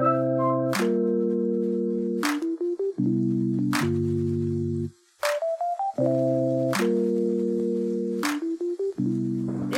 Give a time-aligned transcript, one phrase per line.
[0.00, 0.02] E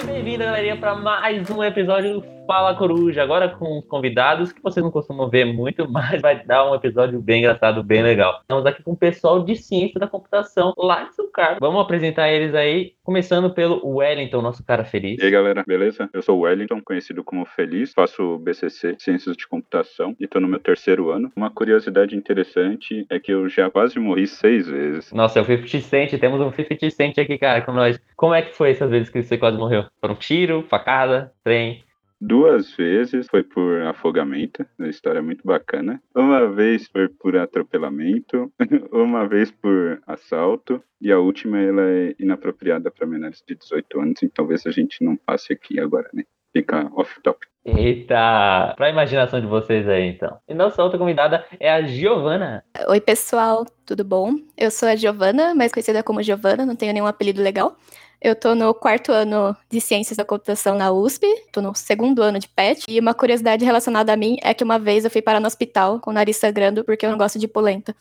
[0.06, 3.22] bem-vindo, galerinha, para mais um episódio do Fala Coruja.
[3.22, 7.40] Agora com convidados que vocês não costumam ver muito, mas vai dar um episódio bem
[7.40, 8.40] engraçado, bem legal.
[8.40, 11.58] Estamos aqui com o pessoal de ciência da computação lá de São Carlos.
[11.60, 15.20] Vamos apresentar eles aí, começando pelo Wellington, nosso cara feliz.
[15.20, 16.08] E aí galera, beleza?
[16.12, 20.48] Eu sou o Wellington, conhecido como Feliz, faço BCC, Ciências de Computação, e tô no
[20.48, 21.30] meu terceiro ano.
[21.36, 25.12] Uma curiosidade interessante é que eu já quase morri seis vezes.
[25.12, 28.00] Nossa, é o 50 Cent, temos um 50 Cent aqui, cara, com nós.
[28.16, 29.84] Como é que foi essas vezes que você quase morreu?
[30.00, 31.82] Foram tiro, facada, trem?
[32.24, 36.00] Duas vezes foi por afogamento, uma história muito bacana.
[36.14, 38.48] Uma vez foi por atropelamento,
[38.92, 44.22] uma vez por assalto, e a última ela é inapropriada para menores de 18 anos,
[44.22, 46.22] então talvez a gente não passe aqui agora, né?
[46.52, 47.48] Fica off-topic.
[47.64, 48.72] Eita!
[48.76, 50.38] Pra imaginação de vocês aí, então.
[50.48, 52.62] E nossa outra convidada é a Giovana.
[52.86, 54.34] Oi, pessoal, tudo bom?
[54.56, 57.76] Eu sou a Giovana, mais conhecida como Giovana, não tenho nenhum apelido legal.
[58.24, 62.38] Eu tô no quarto ano de Ciências da Computação na USP, tô no segundo ano
[62.38, 65.40] de PET, e uma curiosidade relacionada a mim é que uma vez eu fui parar
[65.40, 67.92] no hospital com o nariz sangrando porque eu não gosto de polenta.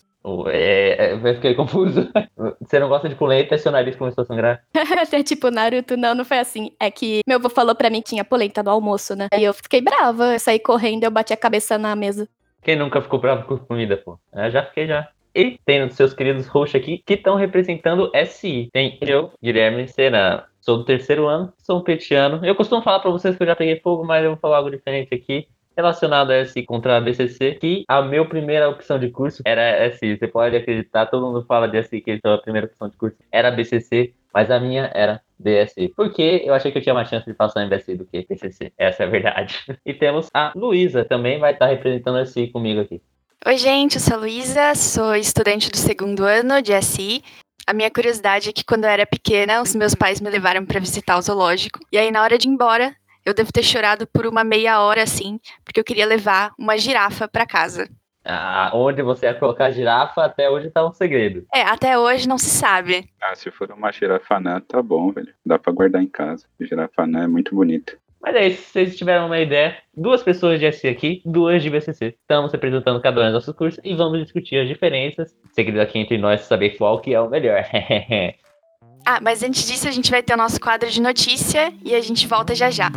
[0.52, 2.08] É, eu fiquei confuso.
[2.62, 4.62] Você não gosta de polenta e seu nariz começou a sangrar?
[5.02, 6.70] Até tipo, Naruto, não, não foi assim.
[6.80, 9.28] É que meu avô falou pra mim que tinha polenta no almoço, né?
[9.36, 12.30] E eu fiquei brava, eu saí correndo e eu bati a cabeça na mesa.
[12.62, 14.20] Quem nunca ficou bravo com comida, pô?
[14.32, 15.10] Eu já fiquei já.
[15.34, 18.70] E os seus queridos hosts aqui que estão representando SI.
[18.74, 20.44] Tem eu, Guilherme Serano.
[20.60, 22.46] Sou do terceiro ano, sou um petiano.
[22.46, 24.70] Eu costumo falar para vocês que eu já peguei fogo, mas eu vou falar algo
[24.70, 29.42] diferente aqui relacionado a SI contra a BCC, que a minha primeira opção de curso
[29.46, 30.18] era SI.
[30.18, 33.50] Você pode acreditar, todo mundo fala de SI, que a primeira opção de curso era
[33.50, 35.94] BCC, mas a minha era BSI.
[35.96, 38.72] Porque eu achei que eu tinha mais chance de passar em BSI do que BCC.
[38.78, 39.60] Essa é a verdade.
[39.86, 43.02] E temos a Luísa, também vai estar representando a SI comigo aqui.
[43.44, 47.24] Oi, gente, eu sou a Luísa, sou estudante do segundo ano de SI.
[47.66, 50.80] A minha curiosidade é que quando eu era pequena, os meus pais me levaram para
[50.80, 51.80] visitar o zoológico.
[51.92, 52.96] E aí, na hora de ir embora,
[53.26, 57.28] eu devo ter chorado por uma meia hora assim, porque eu queria levar uma girafa
[57.28, 57.90] para casa.
[58.24, 61.44] Ah, onde você ia colocar a girafa, até hoje tá um segredo.
[61.52, 63.10] É, até hoje não se sabe.
[63.20, 65.34] Ah, se for uma girafanã, tá bom, velho.
[65.44, 66.46] Dá pra guardar em casa.
[66.60, 67.98] Girafanã é muito bonita.
[68.22, 72.16] Mas é isso, vocês tiveram uma ideia, duas pessoas de SI aqui, duas de BCC.
[72.22, 75.36] Estamos representando cada um dos nossos cursos e vamos discutir as diferenças.
[75.54, 77.64] Segredo aqui entre nós saber qual que é o melhor.
[79.06, 82.02] ah, mas antes disso a gente vai ter o nosso quadro de notícia e a
[82.02, 82.92] gente volta já já.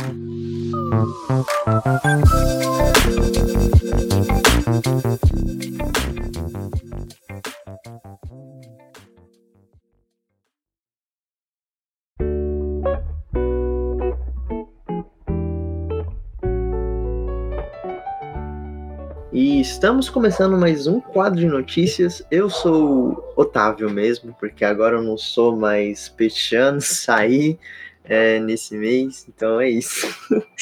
[19.35, 22.25] E estamos começando mais um quadro de notícias.
[22.31, 27.59] Eu sou Otávio mesmo, porque agora eu não sou mais petiano, saí
[28.05, 30.07] é, nesse mês, então é isso.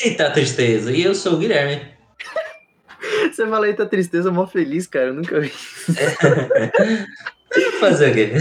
[0.03, 1.85] Eita tristeza, e eu sou o Guilherme.
[3.31, 5.93] Você fala eita tristeza, mó feliz, cara, eu nunca vi isso.
[7.79, 8.31] Fazer o quê?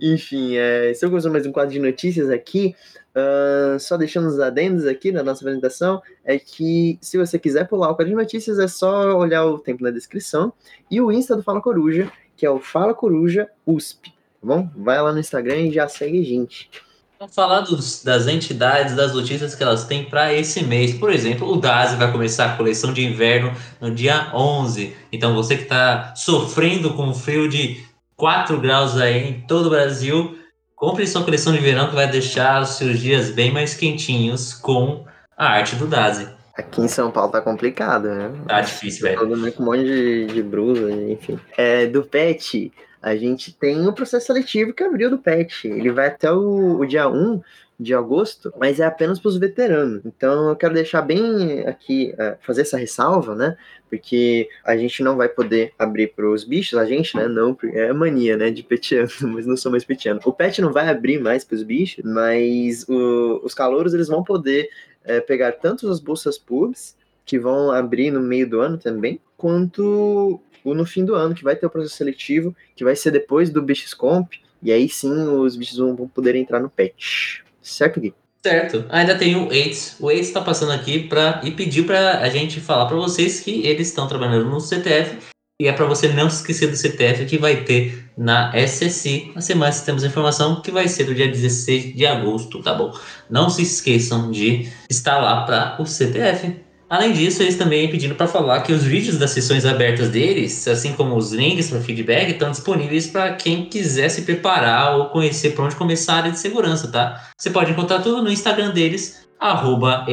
[0.00, 2.74] Enfim, é, estamos começando mais um quadro de notícias aqui.
[3.10, 7.90] Uh, só deixando os adendos aqui na nossa apresentação, é que se você quiser pular
[7.90, 10.52] o quadro de notícias, é só olhar o tempo na descrição
[10.88, 14.70] e o Insta do Fala Coruja, que é o Fala Coruja USP, tá bom?
[14.76, 16.70] Vai lá no Instagram e já segue a gente.
[17.18, 20.94] Vamos falar dos, das entidades, das notícias que elas têm para esse mês.
[20.94, 24.96] Por exemplo, o DASE vai começar a coleção de inverno no dia 11.
[25.12, 27.84] Então, você que está sofrendo com frio de
[28.20, 30.38] 4 graus aí em todo o Brasil,
[30.80, 35.04] Compre sua coleção de verão que vai deixar os seus dias bem mais quentinhos com
[35.36, 36.26] a arte do Dazi.
[36.56, 38.32] Aqui em São Paulo tá complicado, né?
[38.48, 39.18] Tá difícil, velho.
[39.18, 41.38] Todo mundo com um monte de, de brusa, enfim.
[41.54, 42.72] É, do PET,
[43.02, 45.68] a gente tem o processo seletivo que abriu do PET.
[45.68, 47.42] Ele vai até o, o dia 1
[47.80, 50.02] de agosto, mas é apenas para os veteranos.
[50.04, 53.56] Então eu quero deixar bem aqui, uh, fazer essa ressalva, né?
[53.88, 57.26] Porque a gente não vai poder abrir para os bichos, a gente, né?
[57.26, 58.50] Não, é mania, né?
[58.50, 60.20] De petiano, mas não sou mais petiano.
[60.26, 64.22] O pet não vai abrir mais para os bichos, mas o, os calouros eles vão
[64.22, 64.68] poder
[65.06, 66.94] uh, pegar tanto as bolsas pubs,
[67.24, 71.44] que vão abrir no meio do ano também, quanto o no fim do ano, que
[71.44, 75.10] vai ter o processo seletivo, que vai ser depois do Bichos Comp, e aí sim
[75.10, 77.42] os bichos vão poder entrar no pet.
[77.62, 78.14] Certo, Gui?
[78.42, 78.86] Certo.
[78.88, 79.96] Ainda tem o AIDS.
[80.00, 83.66] O AIDS está passando aqui pra, e pediu para a gente falar para vocês que
[83.66, 85.18] eles estão trabalhando no CTF
[85.60, 89.32] e é para você não esquecer do CTF que vai ter na SSI.
[89.34, 92.90] Na semana temos informação que vai ser do dia 16 de agosto, tá bom?
[93.28, 96.69] Não se esqueçam de estar lá para o CTF.
[96.90, 100.92] Além disso, eles também pedindo para falar que os vídeos das sessões abertas deles, assim
[100.92, 105.66] como os links para feedback, estão disponíveis para quem quiser se preparar ou conhecer para
[105.66, 107.30] onde começar a área de segurança, tá?
[107.38, 110.04] Você pode encontrar tudo no Instagram deles, arroba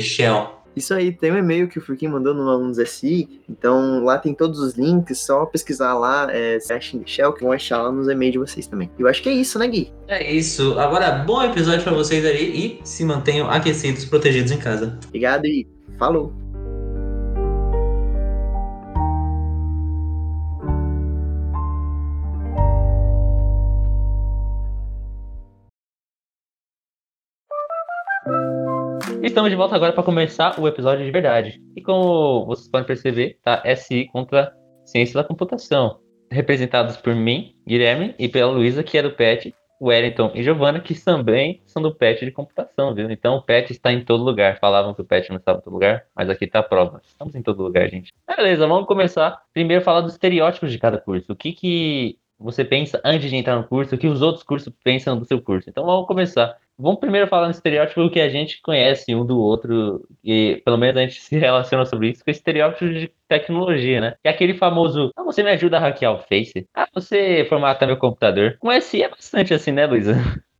[0.00, 0.56] Shell.
[0.74, 4.32] Isso aí, tem um e-mail que o Furquim mandou no Alunos SI, então lá tem
[4.32, 6.58] todos os links, só pesquisar lá, é
[7.04, 8.90] Shell, que vão achar lá nos e-mails de vocês também.
[8.98, 9.92] Eu acho que é isso, né, Gui?
[10.06, 10.78] É isso.
[10.78, 14.98] Agora, bom episódio para vocês aí e se mantenham aquecidos, protegidos em casa.
[15.06, 15.66] Obrigado e
[15.98, 16.32] falou!
[29.22, 31.60] Estamos de volta agora para começar o episódio de verdade.
[31.76, 34.52] E como vocês podem perceber, tá SI contra
[34.86, 35.98] Ciência da Computação.
[36.30, 40.94] Representados por mim, Guilherme, e pela Luísa, que é do PET, Wellington e Giovana, que
[40.94, 43.10] também são do PET de computação, viu?
[43.10, 44.58] Então o PET está em todo lugar.
[44.58, 47.00] Falavam que o PET não estava em todo lugar, mas aqui está a prova.
[47.04, 48.12] Estamos em todo lugar, gente.
[48.26, 49.42] Beleza, vamos começar.
[49.52, 51.32] Primeiro falar dos estereótipos de cada curso.
[51.32, 54.72] O que, que você pensa antes de entrar no curso, o que os outros cursos
[54.84, 55.68] pensam do seu curso.
[55.68, 56.56] Então vamos começar.
[56.78, 60.96] Vamos primeiro falar no estereótipo que a gente conhece um do outro, e pelo menos
[60.96, 64.14] a gente se relaciona sobre isso, com o estereótipo de tecnologia, né?
[64.22, 66.68] Que é aquele famoso, ah, você me ajuda a hackear o Face?
[66.74, 68.56] Ah, você formata meu computador?
[68.60, 70.14] Com esse é bastante assim, né, Luísa?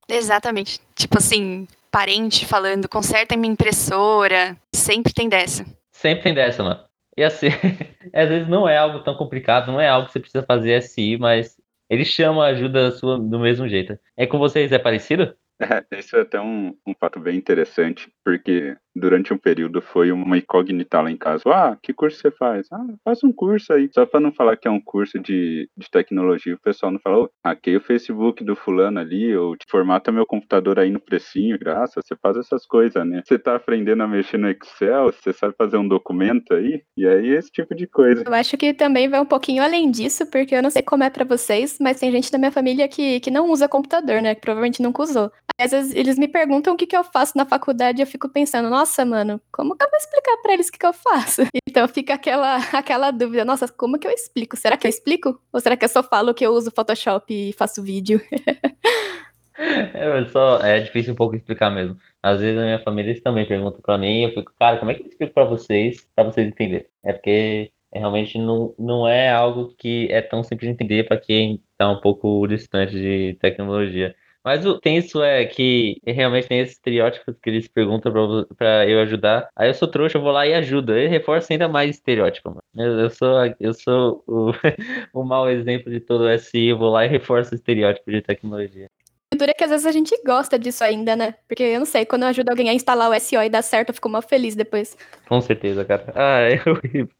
[0.08, 0.80] Exatamente.
[0.96, 5.64] Tipo assim, parente falando, conserta minha impressora, sempre tem dessa.
[5.92, 6.80] Sempre tem dessa, mano.
[7.16, 7.48] E assim,
[8.14, 11.16] às vezes não é algo tão complicado, não é algo que você precisa fazer SI,
[11.18, 11.57] mas
[11.88, 13.98] ele chama a ajuda sua do mesmo jeito.
[14.16, 15.34] É com vocês, é parecido?
[15.60, 20.36] É, isso é até um, um fato bem interessante, porque durante um período foi uma
[20.36, 21.42] incógnita lá em casa.
[21.46, 22.66] Ah, que curso você faz?
[22.70, 23.88] Ah, faz um curso aí.
[23.90, 27.30] Só para não falar que é um curso de, de tecnologia, o pessoal não falou,
[27.42, 32.14] hackei o Facebook do fulano ali, ou formata meu computador aí no precinho, graça, você
[32.20, 33.22] faz essas coisas, né?
[33.24, 37.28] Você tá aprendendo a mexer no Excel, você sabe fazer um documento aí, e aí
[37.28, 38.24] esse tipo de coisa.
[38.26, 41.08] Eu acho que também vai um pouquinho além disso, porque eu não sei como é
[41.08, 44.34] para vocês, mas tem gente da minha família que, que não usa computador, né?
[44.34, 45.32] Que provavelmente nunca usou.
[45.60, 48.70] Às vezes eles me perguntam o que, que eu faço na faculdade eu fico pensando,
[48.70, 51.42] nossa, mano, como que eu vou explicar para eles o que, que eu faço?
[51.68, 54.56] Então fica aquela, aquela dúvida, nossa, como que eu explico?
[54.56, 55.38] Será que eu explico?
[55.52, 58.20] Ou será que eu só falo que eu uso Photoshop e faço vídeo?
[59.60, 61.96] É, só, é difícil um pouco explicar mesmo.
[62.22, 64.94] Às vezes a minha família eles também perguntam para mim eu fico, cara, como é
[64.94, 66.86] que eu explico para vocês, para vocês entenderem?
[67.02, 71.62] É porque realmente não, não é algo que é tão simples de entender para quem
[71.72, 74.14] está um pouco distante de tecnologia.
[74.48, 78.98] Mas o tenso é que realmente tem esses estereótipos que eles perguntam pra, pra eu
[79.00, 79.46] ajudar.
[79.54, 80.94] Aí eu sou trouxa, eu vou lá e ajudo.
[80.94, 82.62] Aí reforça ainda mais estereótipo, mano.
[82.74, 83.28] Eu, eu sou,
[83.60, 84.50] eu sou o,
[85.12, 88.22] o mau exemplo de todo o SI, eu vou lá e reforço o estereótipo de
[88.22, 88.88] tecnologia.
[89.34, 91.34] O duro é que às vezes a gente gosta disso ainda, né?
[91.46, 93.90] Porque eu não sei, quando eu ajudo alguém a instalar o SEO e dá certo,
[93.90, 94.96] eu fico mal feliz depois.
[95.28, 96.10] Com certeza, cara.
[96.14, 97.17] Ah, é horrível.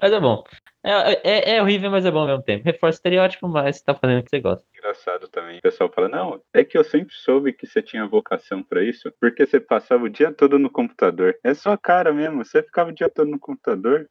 [0.00, 0.44] Mas é bom.
[0.84, 2.64] É, é, é, horrível, mas é bom ao mesmo tempo.
[2.64, 4.66] Reforça o estereótipo, mas você tá fazendo o que você gosta.
[4.76, 5.58] Engraçado também.
[5.58, 9.12] O pessoal fala, não, é que eu sempre soube que você tinha vocação para isso,
[9.20, 11.36] porque você passava o dia todo no computador.
[11.44, 14.08] É sua cara mesmo, você ficava o dia todo no computador.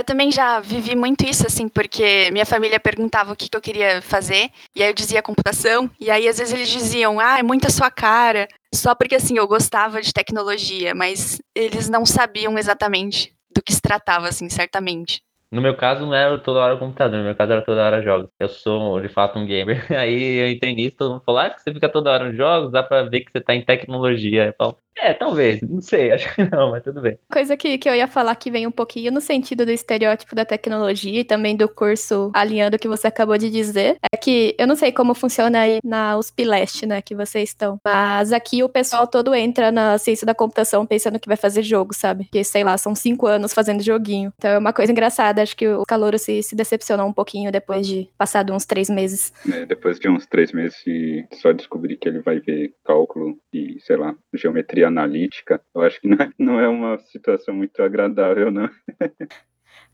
[0.00, 3.60] Eu também já vivi muito isso, assim, porque minha família perguntava o que, que, eu
[3.60, 7.42] queria fazer, e aí eu dizia computação, e aí às vezes eles diziam, ah, é
[7.42, 12.56] muito a sua cara, só porque, assim, eu gostava de tecnologia, mas eles não sabiam
[12.56, 15.20] exatamente do que se tratava, assim, certamente.
[15.50, 18.30] No meu caso, não era toda hora computador, no meu caso era toda hora jogos.
[18.38, 19.86] Eu sou, de fato, um gamer.
[19.98, 22.82] Aí eu entrei nisso, todo mundo falou, ah, você fica toda hora nos jogos, dá
[22.82, 24.46] pra ver que você tá em tecnologia.
[24.46, 27.18] Eu falo, é, talvez, não sei, acho que não, mas tudo bem.
[27.30, 30.44] Coisa que, que eu ia falar que vem um pouquinho no sentido do estereótipo da
[30.44, 34.66] tecnologia e também do curso alinhando o que você acabou de dizer, é que eu
[34.66, 38.68] não sei como funciona aí na USP Leste, né, que vocês estão, mas aqui o
[38.68, 42.28] pessoal todo entra na ciência da computação pensando que vai fazer jogo, sabe?
[42.30, 44.32] Que, sei lá, são cinco anos fazendo joguinho.
[44.36, 47.86] Então é uma coisa engraçada, acho que o Calouro se, se decepcionou um pouquinho depois
[47.86, 49.32] de passado uns três meses.
[49.50, 53.78] É, depois de uns três meses e só descobrir que ele vai ver cálculo e,
[53.80, 58.50] sei lá, geometria analítica, eu acho que não é, não é uma situação muito agradável,
[58.50, 58.68] não.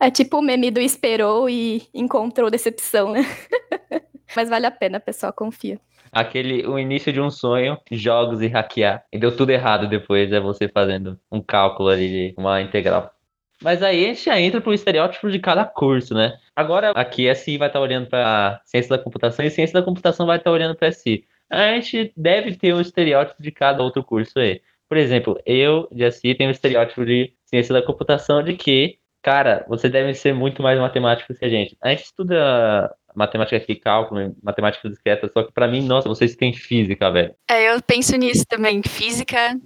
[0.01, 3.21] É tipo o meme do esperou e encontrou decepção, né?
[4.35, 5.79] Mas vale a pena, pessoal, confia.
[6.11, 9.05] Aquele, o início de um sonho, jogos e hackear.
[9.13, 13.15] E deu tudo errado depois, é você fazendo um cálculo ali, uma integral.
[13.63, 16.37] Mas aí a gente já entra pro estereótipo de cada curso, né?
[16.55, 20.27] Agora aqui a SI vai estar olhando para ciência da computação e ciência da computação
[20.27, 21.25] vai estar olhando para SI.
[21.51, 24.61] A gente deve ter um estereótipo de cada outro curso aí.
[24.89, 29.65] Por exemplo, eu, de SI, tenho um estereótipo de ciência da computação de que, cara,
[29.69, 31.77] você deve ser muito mais matemático que a gente.
[31.83, 36.53] A gente estuda matemática aqui, cálculo, matemática discreta, só que para mim, nossa, vocês têm
[36.53, 37.35] física, velho.
[37.49, 38.83] É, eu penso nisso também.
[38.83, 39.57] Física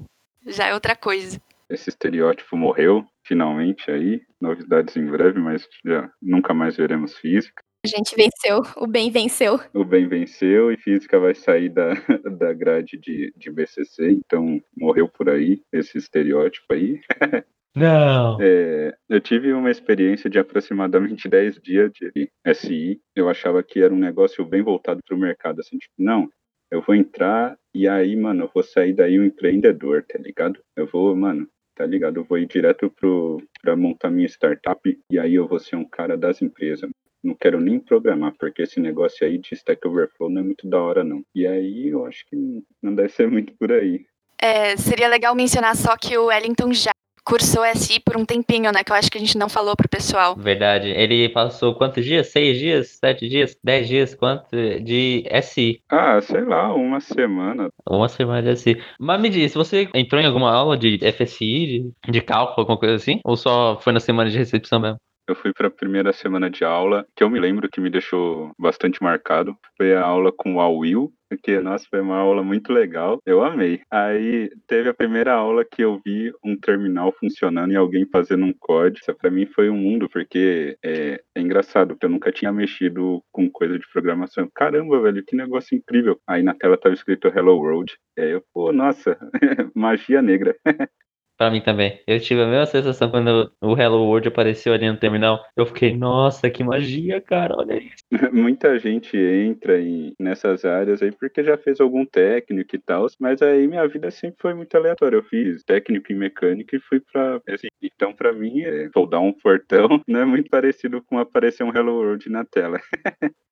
[0.47, 1.41] já é outra coisa.
[1.69, 4.23] esse estereótipo morreu, finalmente aí.
[4.41, 7.63] Novidades em breve, mas já nunca mais veremos física.
[7.89, 9.59] A gente venceu, o bem venceu.
[9.73, 11.95] O bem venceu e física vai sair da,
[12.39, 17.01] da grade de, de BCC, então morreu por aí esse estereótipo aí.
[17.75, 18.37] Não.
[18.43, 23.01] É, eu tive uma experiência de aproximadamente 10 dias de SI.
[23.15, 25.61] Eu achava que era um negócio bem voltado para o mercado.
[25.61, 26.29] Assim, tipo, não,
[26.71, 30.61] eu vou entrar e aí, mano, eu vou sair daí um empreendedor, tá ligado?
[30.77, 32.17] Eu vou, mano, tá ligado?
[32.17, 35.85] Eu vou ir direto pro, pra montar minha startup e aí eu vou ser um
[35.85, 36.91] cara das empresas.
[37.23, 40.81] Não quero nem programar, porque esse negócio aí de Stack Overflow não é muito da
[40.81, 41.23] hora, não.
[41.35, 42.37] E aí eu acho que
[42.83, 44.07] não deve ser muito por aí.
[44.41, 46.93] É, seria legal mencionar só que o Wellington já
[47.29, 48.83] cursou SI por um tempinho, né?
[48.83, 50.35] Que eu acho que a gente não falou pro pessoal.
[50.35, 50.89] Verdade.
[50.89, 52.29] Ele passou quantos dias?
[52.29, 52.99] Seis dias?
[52.99, 53.55] Sete dias?
[53.63, 54.15] Dez dias?
[54.15, 54.49] Quanto
[54.83, 55.83] de SI?
[55.91, 57.69] Ah, sei lá, uma semana.
[57.87, 58.83] Uma semana de SI.
[58.99, 62.95] Mas me diz, você entrou em alguma aula de FSI, de, de cálculo, alguma coisa
[62.95, 63.21] assim?
[63.25, 64.99] Ou só foi na semana de recepção mesmo?
[65.29, 68.51] Eu fui para a primeira semana de aula, que eu me lembro que me deixou
[68.59, 69.55] bastante marcado.
[69.77, 73.21] Foi a aula com o Will, porque, nossa, foi uma aula muito legal.
[73.27, 73.83] Eu amei.
[73.91, 78.55] Aí teve a primeira aula que eu vi um terminal funcionando e alguém fazendo um
[78.59, 79.01] código.
[79.03, 83.23] Isso pra mim foi um mundo, porque é, é engraçado, porque eu nunca tinha mexido
[83.31, 84.49] com coisa de programação.
[84.55, 86.19] Caramba, velho, que negócio incrível.
[86.27, 87.95] Aí na tela tava escrito Hello World.
[88.17, 89.19] E aí eu, pô, nossa,
[89.77, 90.57] magia negra.
[91.39, 92.03] Pra mim também.
[92.05, 95.41] Eu tive a mesma sensação quando o Hello World apareceu ali no terminal.
[95.57, 98.05] Eu fiquei, nossa, que magia, cara, olha isso.
[98.35, 103.41] Muita gente entra em, nessas áreas aí porque já fez algum técnico e tal, mas
[103.41, 105.17] aí minha vida sempre foi muito aleatória.
[105.17, 107.41] Eu fiz técnico em mecânica e fui pra.
[107.49, 111.73] Assim, então, pra mim, é, soldar um portão não é muito parecido com aparecer um
[111.73, 112.81] Hello World na tela.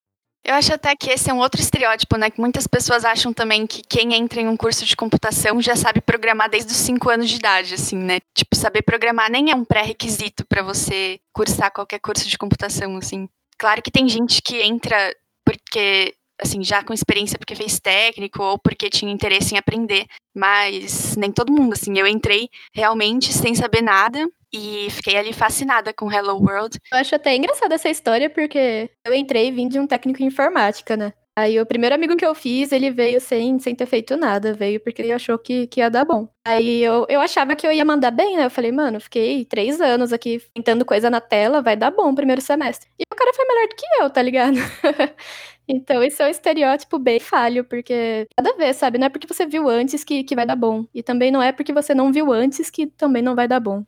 [0.49, 2.31] Eu acho até que esse é um outro estereótipo, né?
[2.31, 6.01] Que muitas pessoas acham também que quem entra em um curso de computação já sabe
[6.01, 8.21] programar desde os 5 anos de idade, assim, né?
[8.33, 13.29] Tipo, saber programar nem é um pré-requisito para você cursar qualquer curso de computação, assim.
[13.59, 15.13] Claro que tem gente que entra
[15.45, 21.17] porque assim, já com experiência porque fez técnico ou porque tinha interesse em aprender, mas
[21.17, 26.13] nem todo mundo, assim, eu entrei realmente sem saber nada e fiquei ali fascinada com
[26.13, 26.79] Hello World.
[26.93, 30.97] Eu acho até engraçada essa história porque eu entrei vindo de um técnico em informática,
[30.97, 31.13] né?
[31.39, 34.81] Aí o primeiro amigo que eu fiz, ele veio sem, sem ter feito nada, veio
[34.81, 36.27] porque ele achou que, que ia dar bom.
[36.47, 38.47] Aí eu, eu achava que eu ia mandar bem, né?
[38.47, 42.15] Eu falei, mano, fiquei três anos aqui tentando coisa na tela, vai dar bom o
[42.15, 42.89] primeiro semestre.
[42.99, 44.57] E o cara foi melhor do que eu, tá ligado?
[45.69, 48.99] Então, isso é um estereótipo bem falho, porque cada vez, sabe?
[48.99, 50.87] Não é porque você viu antes que, que vai dar bom.
[50.95, 53.85] E também não é porque você não viu antes que também não vai dar bom.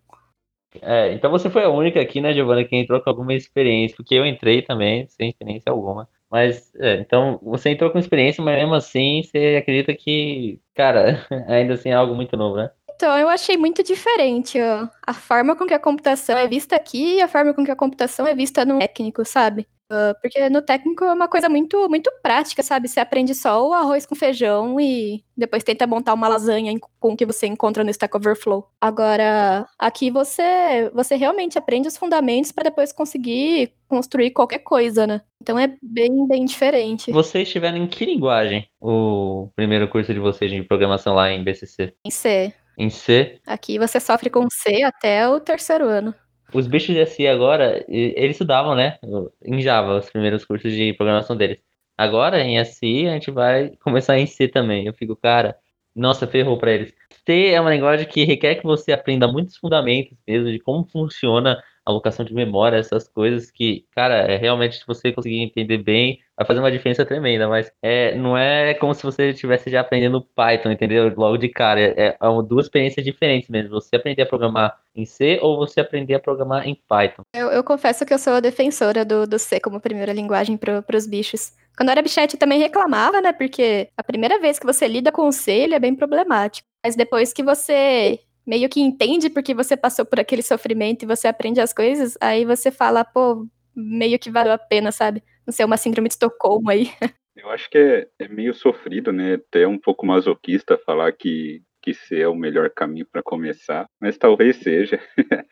[0.82, 4.14] É, então você foi a única aqui, né, Giovana, que entrou com alguma experiência, porque
[4.14, 6.08] eu entrei também sem experiência alguma.
[6.30, 11.74] Mas, é, então, você entrou com experiência, mas mesmo assim, você acredita que, cara, ainda
[11.74, 12.70] assim é algo muito novo, né?
[12.98, 17.14] Então, eu achei muito diferente ó, a forma com que a computação é vista aqui
[17.14, 19.68] e a forma com que a computação é vista no técnico, sabe?
[19.88, 22.88] Uh, porque no técnico é uma coisa muito, muito prática, sabe?
[22.88, 27.16] Você aprende só o arroz com feijão e depois tenta montar uma lasanha com o
[27.16, 28.68] que você encontra no Stack Overflow.
[28.80, 35.20] Agora, aqui você, você realmente aprende os fundamentos para depois conseguir construir qualquer coisa, né?
[35.40, 37.12] Então é bem, bem diferente.
[37.12, 41.94] Vocês tiveram em que linguagem o primeiro curso de vocês de programação lá em BCC?
[42.04, 42.52] Em C.
[42.78, 43.40] Em C?
[43.44, 46.14] Aqui você sofre com C até o terceiro ano.
[46.54, 48.98] Os bichos de SI agora, eles estudavam, né?
[49.44, 51.58] Em Java, os primeiros cursos de programação deles.
[51.98, 54.86] Agora, em SI, a gente vai começar em C também.
[54.86, 55.56] Eu fico, cara,
[55.94, 56.94] nossa, ferrou para eles.
[57.26, 61.60] C é uma linguagem que requer que você aprenda muitos fundamentos mesmo de como funciona
[61.90, 66.46] alocação de memória, essas coisas que, cara, é realmente se você conseguir entender bem, vai
[66.46, 70.70] fazer uma diferença tremenda, mas é, não é como se você estivesse já aprendendo Python,
[70.70, 71.12] entendeu?
[71.16, 71.80] Logo de cara.
[71.80, 73.70] É, é duas experiências diferentes mesmo.
[73.70, 77.22] Você aprender a programar em C ou você aprender a programar em Python.
[77.34, 81.06] Eu, eu confesso que eu sou defensora do, do C como primeira linguagem para os
[81.06, 81.52] bichos.
[81.76, 83.32] Quando era bichete também reclamava, né?
[83.32, 86.66] Porque a primeira vez que você lida com o C, ele é bem problemático.
[86.84, 91.28] Mas depois que você meio que entende porque você passou por aquele sofrimento e você
[91.28, 95.22] aprende as coisas, aí você fala, pô, meio que valeu a pena, sabe?
[95.46, 96.86] Não sei, uma síndrome de Estocolmo aí.
[97.36, 99.34] Eu acho que é, é meio sofrido, né?
[99.34, 104.16] Até um pouco masoquista falar que, que ser é o melhor caminho para começar, mas
[104.16, 104.98] talvez seja.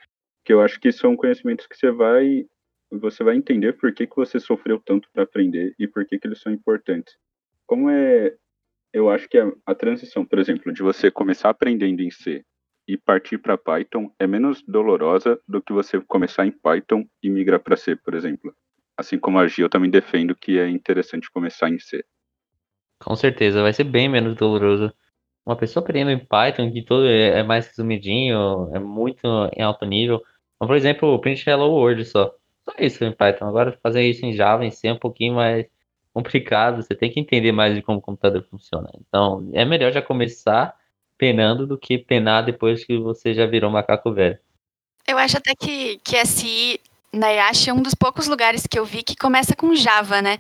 [0.45, 2.47] que eu acho que são conhecimentos que você vai
[2.91, 6.27] você vai entender por que, que você sofreu tanto para aprender e por que, que
[6.27, 7.17] eles são importantes.
[7.67, 8.35] Como é,
[8.93, 12.45] eu acho que a, a transição, por exemplo, de você começar aprendendo em C
[12.87, 17.61] e partir para Python é menos dolorosa do que você começar em Python e migrar
[17.61, 18.55] para C, por exemplo.
[18.97, 22.05] Assim como a G, eu também defendo que é interessante começar em C.
[23.01, 24.93] Com certeza, vai ser bem menos doloroso.
[25.45, 29.85] uma pessoa aprendendo em Python, que todo é é mais resumidinho, é muito em alto
[29.85, 30.23] nível.
[30.57, 32.35] Então, por exemplo, o print hello world só.
[32.65, 33.47] Só isso em Python.
[33.47, 35.67] Agora fazer isso em Java, em C é um pouquinho mais
[36.13, 36.83] complicado.
[36.83, 38.91] Você tem que entender mais de como o computador funciona.
[38.99, 40.75] Então, é melhor já começar
[41.19, 44.39] penando do que penar depois que você já virou macaco velho.
[45.07, 46.81] Eu acho até que, que SI
[47.13, 50.39] na Yashi é um dos poucos lugares que eu vi que começa com Java, né?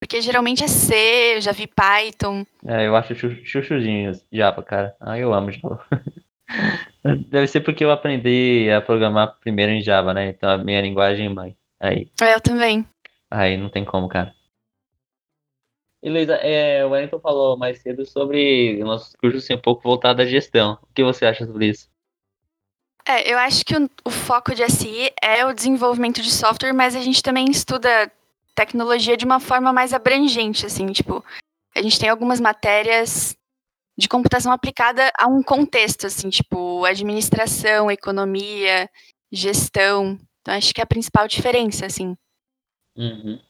[0.00, 2.44] Porque geralmente é C, eu já vi Python.
[2.66, 4.94] É, eu acho chu- chuchuzinho Java, cara.
[5.00, 5.84] Ah, eu amo Java.
[7.28, 10.28] Deve ser porque eu aprendi a programar primeiro em Java, né?
[10.28, 11.56] Então a minha linguagem é mãe.
[11.80, 12.86] Aí, É, Eu também.
[13.30, 14.34] aí não tem como, cara.
[16.06, 20.22] E Luísa, é, o Wellington falou mais cedo sobre nossos cursos ser um pouco voltado
[20.22, 20.78] à gestão.
[20.80, 21.90] O que você acha sobre isso?
[23.04, 26.94] É, eu acho que o, o foco de SI é o desenvolvimento de software, mas
[26.94, 28.08] a gente também estuda
[28.54, 31.24] tecnologia de uma forma mais abrangente, assim, tipo,
[31.74, 33.36] a gente tem algumas matérias
[33.98, 38.88] de computação aplicada a um contexto, assim, tipo, administração, economia,
[39.32, 40.16] gestão.
[40.40, 42.16] Então, acho que é a principal diferença, assim.
[42.96, 43.40] Uhum.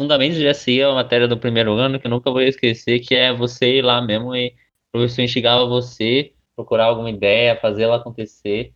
[0.00, 3.14] Fundamentos de SI é uma matéria do primeiro ano que eu nunca vou esquecer, que
[3.14, 7.96] é você ir lá mesmo e o professor instigava você procurar alguma ideia, fazer ela
[7.96, 8.72] acontecer.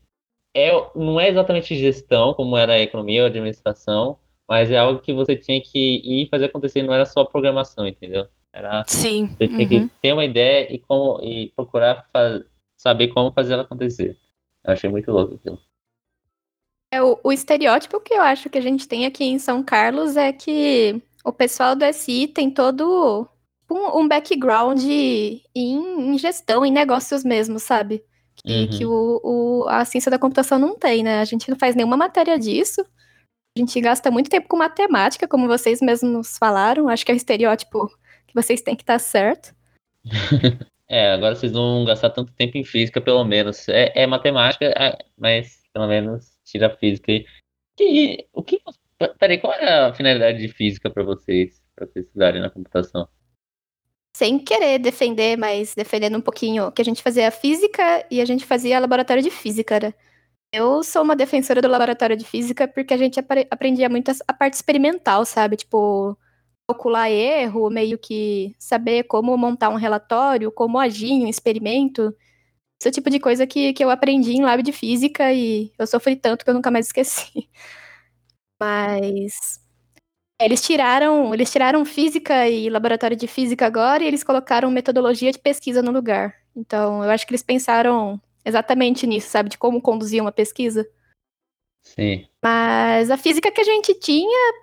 [0.55, 5.13] É, não é exatamente gestão, como era a economia ou administração, mas é algo que
[5.13, 8.27] você tinha que ir fazer acontecer, não era só programação, entendeu?
[8.53, 9.27] Era Sim.
[9.27, 9.89] você tinha uhum.
[9.89, 12.09] que ter uma ideia e, como, e procurar
[12.77, 14.17] saber como fazer ela acontecer.
[14.65, 15.61] Eu achei muito louco aquilo.
[16.93, 20.17] É, o, o estereótipo que eu acho que a gente tem aqui em São Carlos
[20.17, 23.29] é que o pessoal do SI tem todo
[23.71, 28.03] um, um background em, em gestão, em negócios mesmo, sabe?
[28.37, 28.69] Que, Uhum.
[28.71, 31.21] que o, o- a ciência da computação não tem, né?
[31.21, 32.81] A gente não faz nenhuma matéria disso.
[33.57, 36.89] A gente gasta muito tempo com matemática, como vocês mesmos falaram.
[36.89, 37.89] Acho que é o estereótipo
[38.27, 39.55] que vocês têm que estar certo.
[40.91, 43.69] É, agora vocês vão gastar tanto tempo em física, pelo menos.
[43.69, 47.27] É, é matemática, é, mas pelo menos tira a física aí.
[47.77, 48.59] Que, o que.
[49.19, 53.09] Peraí, qual era a finalidade de física para vocês, para vocês estudarem na computação?
[54.17, 58.45] Sem querer defender, mas defendendo um pouquinho que a gente fazia física e a gente
[58.45, 59.95] fazia laboratório de física, né?
[60.53, 64.35] Eu sou uma defensora do laboratório de física porque a gente apre- aprendia muito a
[64.35, 65.57] parte experimental, sabe?
[65.57, 66.19] Tipo,
[66.69, 72.15] calcular erro, meio que saber como montar um relatório, como agir em um experimento.
[72.81, 76.17] Esse tipo de coisa que, que eu aprendi em lab de física e eu sofri
[76.17, 77.49] tanto que eu nunca mais esqueci.
[78.59, 79.61] Mas
[80.41, 85.39] eles tiraram, eles tiraram física e laboratório de física agora e eles colocaram metodologia de
[85.39, 86.35] pesquisa no lugar.
[86.57, 89.51] Então, eu acho que eles pensaram exatamente nisso, sabe?
[89.51, 90.89] De como conduzir uma pesquisa.
[91.83, 92.27] Sim.
[92.43, 94.55] Mas a física que a gente tinha,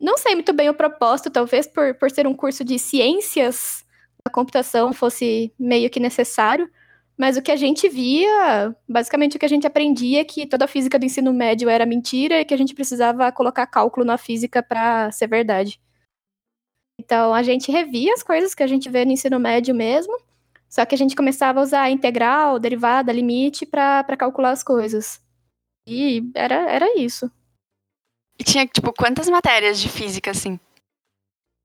[0.00, 3.84] não sei muito bem o propósito, talvez por, por ser um curso de ciências
[4.24, 6.70] da computação fosse meio que necessário.
[7.18, 10.66] Mas o que a gente via, basicamente o que a gente aprendia é que toda
[10.66, 14.16] a física do ensino médio era mentira e que a gente precisava colocar cálculo na
[14.16, 15.80] física para ser verdade.
[17.00, 20.16] Então a gente revia as coisas que a gente vê no ensino médio mesmo,
[20.68, 25.20] só que a gente começava a usar integral, derivada, limite para calcular as coisas.
[25.88, 27.30] E era, era isso.
[28.38, 30.60] E tinha, tipo, quantas matérias de física, assim?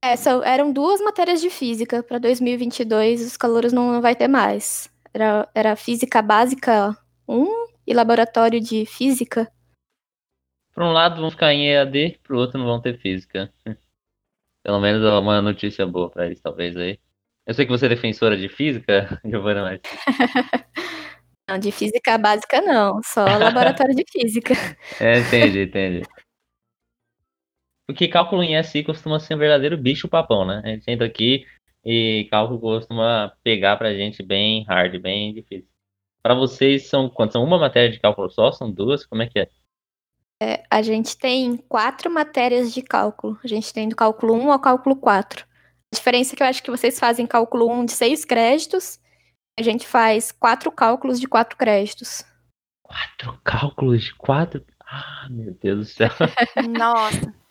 [0.03, 4.27] É, são- eram duas matérias de física para 2022, os calouros não, não vai ter
[4.27, 4.89] mais.
[5.13, 6.97] Era, era física básica
[7.28, 9.52] 1 e laboratório de física.
[10.73, 13.54] Por um lado vão ficar em EAD, pro outro não vão ter física.
[14.63, 16.99] Pelo menos é uma notícia boa para eles, talvez aí.
[17.45, 19.82] Eu sei que você é defensora de física, Giovana, mas
[21.47, 24.54] Não, de física básica não, só laboratório de física.
[24.99, 26.04] É, entendi, entendi.
[27.86, 30.62] Porque cálculo em SI costuma ser um verdadeiro bicho papão, né?
[30.63, 31.45] A gente entra aqui
[31.84, 35.67] e cálculo costuma pegar pra gente bem hard, bem difícil.
[36.22, 37.34] Pra vocês são quanto?
[37.34, 38.52] São uma matéria de cálculo só?
[38.52, 39.06] São duas?
[39.06, 39.50] Como é que é?
[40.69, 43.38] A gente tem quatro matérias de cálculo.
[43.43, 45.46] A gente tem do cálculo 1 ao cálculo 4.
[45.46, 49.00] A diferença é que eu acho que vocês fazem cálculo 1 de seis créditos,
[49.58, 52.26] a gente faz quatro cálculos de quatro créditos.
[52.82, 54.65] Quatro cálculos de quatro?
[54.86, 56.10] Ah, meu Deus do céu.
[56.67, 57.42] Nossa.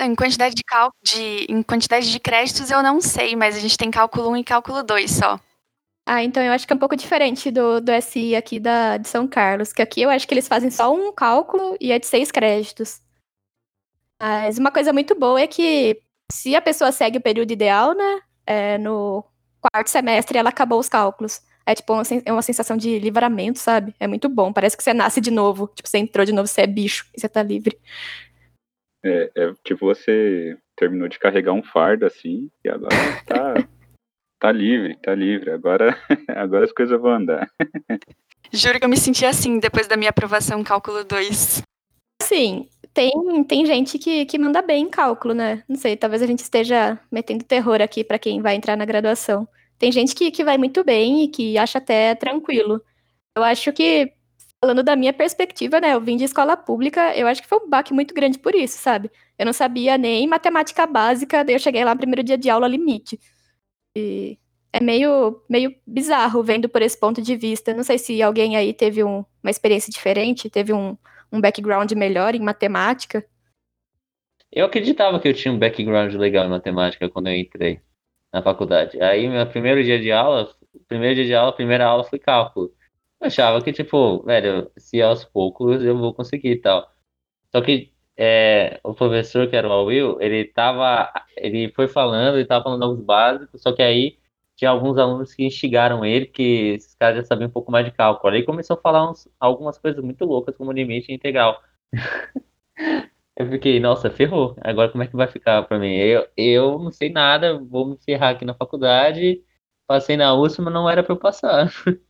[0.00, 3.76] Em quantidade de cálculo, de, em quantidade de créditos eu não sei, mas a gente
[3.76, 5.40] tem cálculo 1 e cálculo 2 só.
[6.06, 9.08] Ah, então eu acho que é um pouco diferente do, do SI aqui da, de
[9.08, 12.06] São Carlos, que aqui eu acho que eles fazem só um cálculo e é de
[12.06, 13.02] seis créditos.
[14.20, 18.20] Mas uma coisa muito boa é que se a pessoa segue o período ideal, né,
[18.46, 19.24] é, no
[19.60, 21.40] quarto semestre ela acabou os cálculos.
[21.66, 23.94] É tipo uma, é uma sensação de livramento, sabe?
[24.00, 25.70] É muito bom, parece que você nasce de novo.
[25.74, 27.78] Tipo, você entrou de novo, você é bicho e você tá livre.
[29.08, 32.94] É, é tipo você terminou de carregar um fardo assim, e agora
[33.26, 33.54] tá
[34.38, 35.50] Tá livre, tá livre.
[35.50, 37.50] Agora, agora as coisas vão andar.
[38.52, 41.62] Juro que eu me senti assim depois da minha aprovação em cálculo 2.
[42.22, 43.10] Sim, tem,
[43.44, 45.62] tem gente que, que manda bem em cálculo, né?
[45.68, 49.46] Não sei, talvez a gente esteja metendo terror aqui para quem vai entrar na graduação.
[49.78, 52.80] Tem gente que, que vai muito bem e que acha até tranquilo.
[53.36, 54.12] Eu acho que,
[54.60, 55.94] falando da minha perspectiva, né?
[55.94, 58.78] Eu vim de escola pública, eu acho que foi um baque muito grande por isso,
[58.78, 59.10] sabe?
[59.38, 62.66] Eu não sabia nem matemática básica, daí eu cheguei lá no primeiro dia de aula
[62.66, 63.18] limite.
[63.96, 64.38] E
[64.72, 67.72] é meio, meio bizarro vendo por esse ponto de vista.
[67.72, 70.96] Não sei se alguém aí teve um, uma experiência diferente, teve um,
[71.32, 73.24] um background melhor em matemática.
[74.50, 77.80] Eu acreditava que eu tinha um background legal em matemática quando eu entrei
[78.32, 79.00] na faculdade.
[79.00, 80.52] Aí, meu primeiro dia de aula,
[80.88, 82.72] primeiro dia de aula, primeira aula foi cálculo.
[83.20, 86.92] Eu achava que, tipo, velho, se aos poucos eu vou conseguir e tal.
[87.52, 91.12] Só que é, o professor, que era o Will, ele tava.
[91.36, 94.18] Ele foi falando, ele tava falando alguns básicos, só que aí
[94.56, 97.92] tinha alguns alunos que instigaram ele, que esses caras já sabiam um pouco mais de
[97.92, 98.34] cálculo.
[98.34, 101.62] Aí começou a falar uns, algumas coisas muito loucas, como limite integral.
[103.36, 104.56] eu fiquei, nossa, ferrou.
[104.60, 105.94] Agora como é que vai ficar pra mim?
[105.96, 109.42] Eu, eu não sei nada, vou me ferrar aqui na faculdade.
[109.86, 111.70] Passei na USP, mas não era pra eu passar.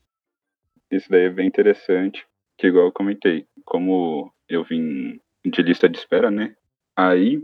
[0.90, 5.98] Isso daí é bem interessante, que igual eu comentei, como eu vim de lista de
[5.98, 6.54] espera, né?
[6.96, 7.40] Aí,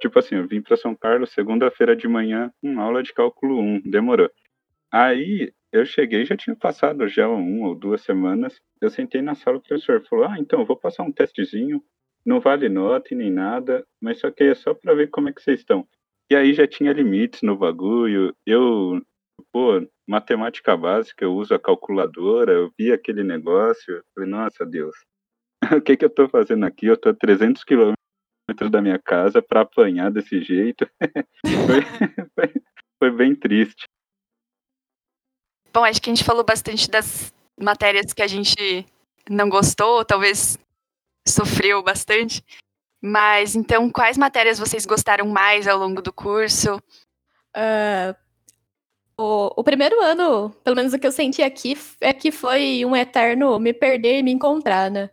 [0.00, 3.82] tipo assim, eu vim para São Carlos segunda-feira de manhã, uma aula de cálculo 1,
[3.84, 4.30] demorou.
[4.92, 8.60] Aí eu cheguei, já tinha passado já uma ou duas semanas.
[8.80, 11.82] Eu sentei na sala, o professor falou: Ah, então, vou passar um testezinho.
[12.24, 15.42] Não vale nota nem nada, mas só que é só para ver como é que
[15.42, 15.86] vocês estão.
[16.30, 18.34] E aí já tinha limites no bagulho.
[18.46, 19.02] Eu,
[19.54, 23.94] pô, matemática básica, eu uso a calculadora, eu vi aquele negócio.
[23.94, 24.96] Eu falei, nossa Deus,
[25.78, 26.86] o que que eu tô fazendo aqui?
[26.86, 30.90] Eu tô a 300 quilômetros da minha casa para apanhar desse jeito.
[31.46, 31.82] foi,
[32.34, 32.62] foi,
[32.98, 33.84] foi bem triste.
[35.72, 38.84] Bom, acho que a gente falou bastante das matérias que a gente
[39.30, 40.58] não gostou, talvez
[41.28, 42.44] sofreu bastante.
[43.00, 46.76] Mas então, quais matérias vocês gostaram mais ao longo do curso?
[47.56, 48.23] Uh,
[49.16, 52.96] o, o, primeiro ano, pelo menos o que eu senti aqui, é que foi um
[52.96, 55.10] eterno me perder e me encontrar, né?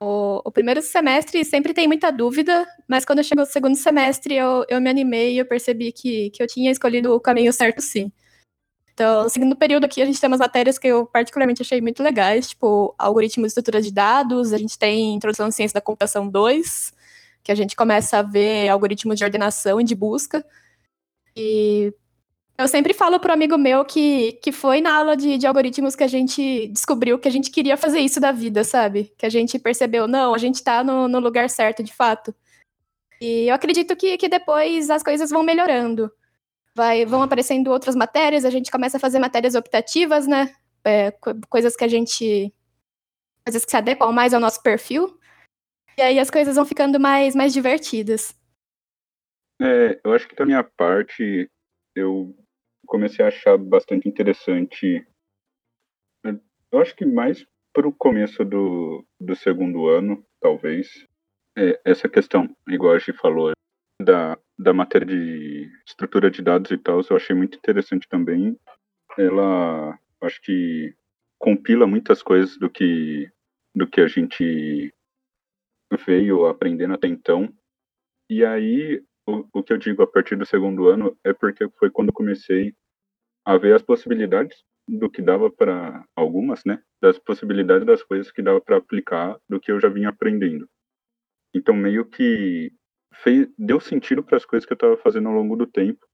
[0.00, 4.64] O, o, primeiro semestre sempre tem muita dúvida, mas quando chegou o segundo semestre eu,
[4.68, 8.12] eu me animei e eu percebi que, que eu tinha escolhido o caminho certo sim.
[8.92, 12.02] Então, no segundo período aqui, a gente tem umas matérias que eu particularmente achei muito
[12.02, 16.28] legais, tipo algoritmos e estrutura de dados, a gente tem introdução à ciência da computação
[16.28, 16.92] 2,
[17.42, 20.44] que a gente começa a ver algoritmos de ordenação e de busca.
[21.36, 21.92] E
[22.56, 26.04] eu sempre falo pro amigo meu que, que foi na aula de, de algoritmos que
[26.04, 29.12] a gente descobriu que a gente queria fazer isso da vida, sabe?
[29.18, 32.34] Que a gente percebeu, não, a gente tá no, no lugar certo, de fato.
[33.20, 36.12] E eu acredito que, que depois as coisas vão melhorando.
[36.76, 40.54] Vai, vão aparecendo outras matérias, a gente começa a fazer matérias optativas, né?
[40.84, 41.12] É,
[41.48, 42.52] coisas que a gente.
[43.44, 45.18] coisas que se adequam mais ao nosso perfil.
[45.96, 48.36] E aí as coisas vão ficando mais, mais divertidas.
[49.60, 51.48] É, eu acho que da minha parte,
[51.94, 52.34] eu
[52.84, 55.06] comecei a achar bastante interessante.
[56.72, 61.06] Eu acho que mais para o começo do, do segundo ano, talvez,
[61.56, 63.52] é, essa questão, igual a gente falou,
[64.00, 68.56] da, da matéria de estrutura de dados e tal, eu achei muito interessante também.
[69.18, 70.94] Ela, acho que
[71.38, 73.30] compila muitas coisas do que,
[73.74, 74.92] do que a gente
[76.06, 77.52] veio aprendendo até então.
[78.30, 82.12] E aí, o, que eu digo a partir do segundo ano é porque foi quando
[82.12, 82.74] comecei
[83.44, 86.82] a ver as possibilidades do que dava para algumas, né?
[87.00, 90.68] Das possibilidades das coisas que dava para aplicar do que eu já vinha aprendendo.
[91.54, 92.72] Então meio que
[93.22, 96.06] fez, deu sentido para as coisas que eu estava fazendo ao longo do tempo.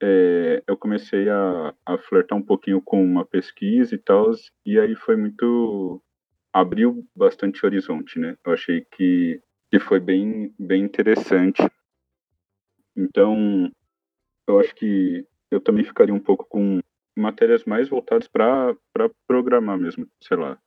[0.00, 4.30] É, eu comecei a, a flertar um pouquinho com uma pesquisa e tal,
[4.64, 6.02] e aí foi muito
[6.52, 8.36] abriu bastante horizonte, né?
[8.44, 11.62] Eu achei que, que foi bem bem interessante.
[12.96, 13.70] Então,
[14.46, 16.80] eu acho que eu também ficaria um pouco com
[17.16, 18.76] matérias mais voltadas para
[19.26, 20.58] programar mesmo, sei lá.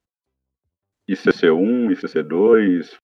[1.10, 3.00] ICC1, ICC2,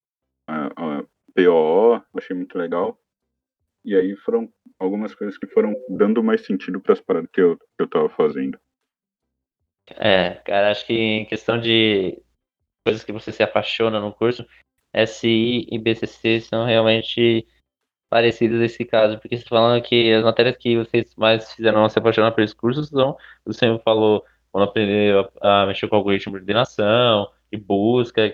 [0.47, 1.03] a,
[1.35, 2.99] POO, achei muito legal.
[3.83, 7.57] E aí foram algumas coisas que foram dando mais sentido para as paradas que eu,
[7.57, 8.59] que eu tava fazendo.
[9.87, 12.19] É, cara, acho que em questão de
[12.83, 14.45] coisas que você se apaixona no curso,
[14.93, 17.45] SI e BCC são realmente
[18.15, 21.99] parecidas nesse caso, porque você tá falando que as matérias que vocês mais fizeram se
[21.99, 24.23] apaixonar pelos cursos são, você falou,
[24.53, 28.33] quando aprendeu a, a, mexer com algoritmo de ordenação, e busca,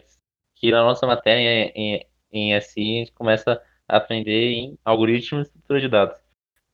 [0.55, 5.47] que na nossa matéria em, em, em SI a gente começa a aprender em algoritmos
[5.47, 6.17] e estrutura de dados.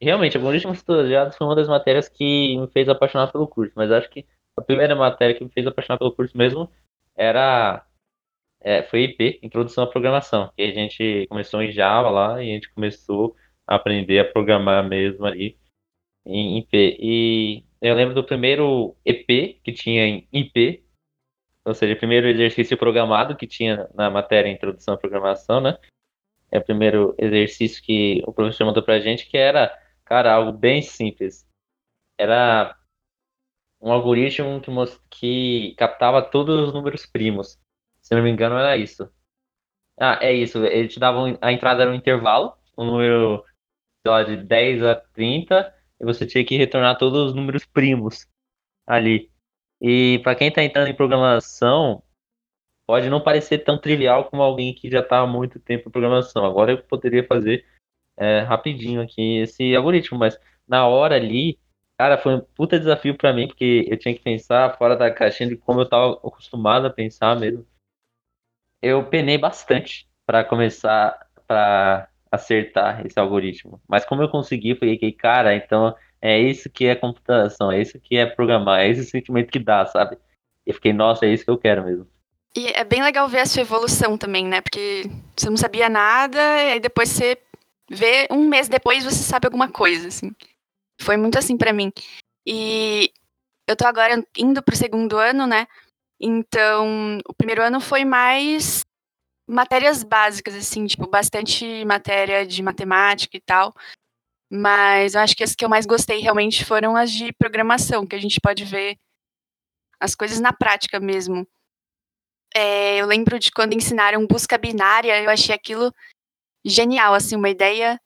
[0.01, 4.09] realmente, algoritmos estudados foi uma das matérias que me fez apaixonar pelo curso, mas acho
[4.09, 4.25] que
[4.57, 6.69] a primeira matéria que me fez apaixonar pelo curso mesmo
[7.15, 7.86] era
[8.67, 12.53] é, foi IP, Introdução à Programação, que a gente começou em Java lá e a
[12.53, 13.33] gente começou
[13.65, 15.57] a aprender a programar mesmo ali
[16.25, 16.97] em IP.
[16.99, 20.83] E eu lembro do primeiro EP que tinha em IP,
[21.63, 25.77] ou seja, o primeiro exercício programado que tinha na matéria Introdução à Programação, né?
[26.51, 30.81] É o primeiro exercício que o professor mandou pra gente, que era, cara, algo bem
[30.81, 31.47] simples.
[32.19, 32.77] Era
[33.79, 34.71] um algoritmo que,
[35.09, 37.57] que captava todos os números primos.
[38.07, 39.11] Se não me engano, era isso.
[39.99, 40.63] Ah, é isso.
[40.65, 43.43] Ele te dava um, a entrada era um intervalo, um número
[44.05, 48.25] lá, de 10 a 30, e você tinha que retornar todos os números primos
[48.87, 49.29] ali.
[49.81, 52.01] E para quem está entrando em programação,
[52.87, 56.45] pode não parecer tão trivial como alguém que já está há muito tempo em programação.
[56.45, 57.65] Agora eu poderia fazer
[58.15, 61.59] é, rapidinho aqui esse algoritmo, mas na hora ali,
[61.97, 65.49] cara, foi um puta desafio para mim, porque eu tinha que pensar fora da caixinha
[65.49, 67.67] de como eu estava acostumado a pensar mesmo.
[68.81, 73.81] Eu penei bastante para começar, para acertar esse algoritmo.
[73.87, 77.99] Mas como eu consegui, foi que, cara, então é isso que é computação, é isso
[77.99, 80.17] que é programar, é esse sentimento que dá, sabe?
[80.65, 82.07] E fiquei, nossa, é isso que eu quero mesmo.
[82.55, 84.61] E é bem legal ver a sua evolução também, né?
[84.61, 85.03] Porque
[85.35, 87.37] você não sabia nada, e aí depois você
[87.89, 90.31] vê, um mês depois você sabe alguma coisa, assim.
[90.99, 91.91] Foi muito assim para mim.
[92.45, 93.11] E
[93.67, 95.67] eu tô agora indo pro segundo ano, né?
[96.19, 98.85] Então, o primeiro ano foi mais
[99.47, 103.73] matérias básicas, assim, tipo, bastante matéria de matemática e tal.
[104.51, 108.15] Mas eu acho que as que eu mais gostei realmente foram as de programação, que
[108.15, 108.97] a gente pode ver
[109.99, 111.47] as coisas na prática mesmo.
[112.55, 115.93] É, eu lembro de quando ensinaram busca binária, eu achei aquilo
[116.65, 117.99] genial, assim, uma ideia.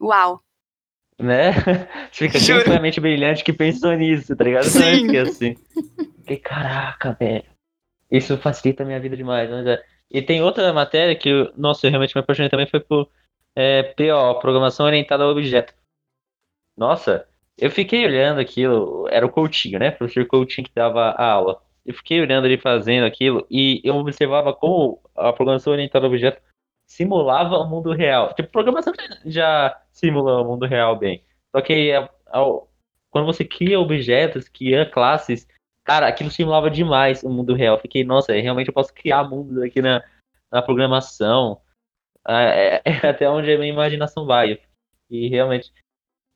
[0.00, 0.40] Uau!
[1.18, 1.52] Né?
[2.12, 4.64] Fica simplesmente brilhante que pensou nisso, tá ligado?
[4.64, 5.08] Sim.
[5.08, 5.56] Que assim.
[6.26, 7.44] Que caraca, velho.
[8.10, 9.48] Isso facilita a minha vida demais.
[9.50, 13.08] Mas é e tem outra matéria que, nossa, eu realmente me apaixonei também, foi por
[13.54, 15.74] é, PO, Programação Orientada ao Objeto.
[16.76, 17.26] Nossa,
[17.58, 19.88] eu fiquei olhando aquilo, era o Coutinho, né?
[19.90, 21.62] O professor Coutinho que dava a aula.
[21.84, 26.40] Eu fiquei olhando ele fazendo aquilo e eu observava como a programação orientada ao objeto
[26.86, 28.34] simulava o mundo real.
[28.34, 28.92] Tipo, programação
[29.24, 31.24] já simula o mundo real bem.
[31.54, 31.92] Só que
[32.26, 32.70] ao,
[33.10, 35.48] quando você cria objetos, cria classes,
[35.86, 37.78] Cara, aquilo simulava demais o mundo real.
[37.78, 40.02] Fiquei, nossa, realmente eu posso criar mundos aqui na,
[40.50, 41.60] na programação.
[42.26, 44.60] É, é, até onde a minha imaginação vai.
[45.08, 45.72] E realmente,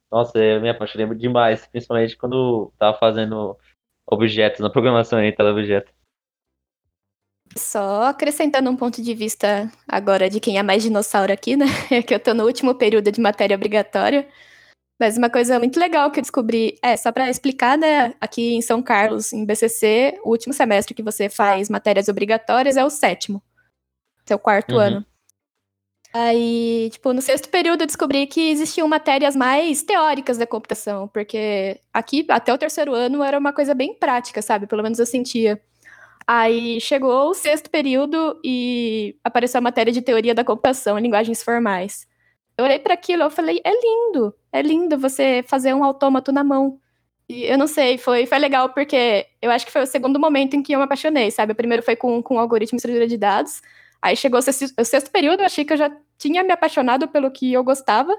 [0.08, 3.58] nossa, eu me apaixonei demais, principalmente quando tava fazendo
[4.08, 5.92] objetos na programação em objeto.
[7.56, 11.66] Só acrescentando um ponto de vista agora de quem é mais dinossauro aqui, né?
[11.90, 14.28] É que eu tô no último período de matéria obrigatória.
[15.00, 18.60] Mas uma coisa muito legal que eu descobri, é, só para explicar, né, aqui em
[18.60, 23.42] São Carlos, em BCC, o último semestre que você faz matérias obrigatórias é o sétimo.
[24.26, 24.78] Seu quarto uhum.
[24.78, 25.06] ano.
[26.12, 31.80] Aí, tipo, no sexto período eu descobri que existiam matérias mais teóricas da computação, porque
[31.94, 34.66] aqui, até o terceiro ano, era uma coisa bem prática, sabe?
[34.66, 35.58] Pelo menos eu sentia.
[36.26, 41.42] Aí chegou o sexto período e apareceu a matéria de teoria da computação em linguagens
[41.42, 42.09] formais.
[42.60, 46.44] Eu olhei para aquilo e falei, é lindo, é lindo você fazer um autômato na
[46.44, 46.78] mão.
[47.26, 50.56] E eu não sei, foi, foi legal porque eu acho que foi o segundo momento
[50.56, 51.52] em que eu me apaixonei, sabe?
[51.52, 53.62] O primeiro foi com, com algoritmo e estrutura de dados.
[54.02, 57.08] Aí chegou o sexto, o sexto período, eu achei que eu já tinha me apaixonado
[57.08, 58.14] pelo que eu gostava.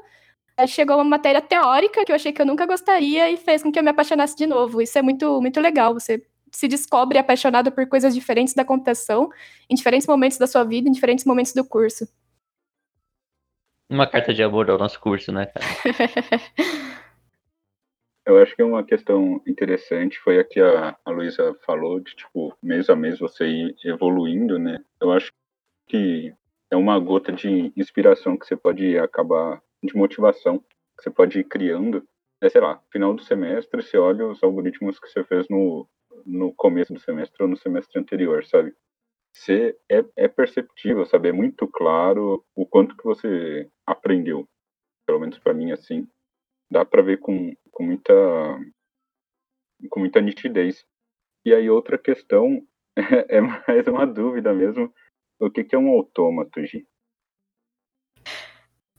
[0.57, 3.71] Aí chegou uma matéria teórica que eu achei que eu nunca gostaria e fez com
[3.71, 4.81] que eu me apaixonasse de novo.
[4.81, 5.93] Isso é muito, muito legal.
[5.93, 9.29] Você se descobre apaixonado por coisas diferentes da computação,
[9.69, 12.07] em diferentes momentos da sua vida, em diferentes momentos do curso
[13.91, 15.65] uma carta de amor ao nosso curso, né, cara?
[18.25, 22.55] Eu acho que uma questão interessante foi a que a, a Luísa falou, de, tipo,
[22.63, 24.79] mês a mês você ir evoluindo, né?
[25.01, 25.31] Eu acho
[25.87, 26.33] que
[26.69, 31.43] é uma gota de inspiração que você pode acabar, de motivação, que você pode ir
[31.43, 32.07] criando.
[32.39, 35.87] É, sei lá, final do semestre, você olha os algoritmos que você fez no,
[36.25, 38.73] no começo do semestre ou no semestre anterior, sabe?
[39.33, 41.29] Você é, é perceptível, sabe?
[41.29, 44.47] É muito claro o quanto que você aprendeu.
[45.05, 46.07] Pelo menos para mim, assim.
[46.69, 48.13] Dá para ver com, com muita
[49.89, 50.85] com muita nitidez.
[51.45, 52.65] E aí outra questão
[52.95, 54.93] é, é mais uma dúvida mesmo.
[55.39, 56.87] O que, que é um autômato, Gi?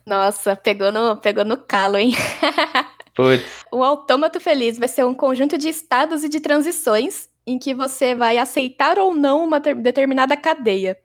[0.04, 2.12] Nossa, pegou no, pegou no calo, hein?
[3.14, 3.64] Putz.
[3.70, 8.14] O autômato feliz vai ser um conjunto de estados e de transições em que você
[8.14, 10.98] vai aceitar ou não uma determinada cadeia.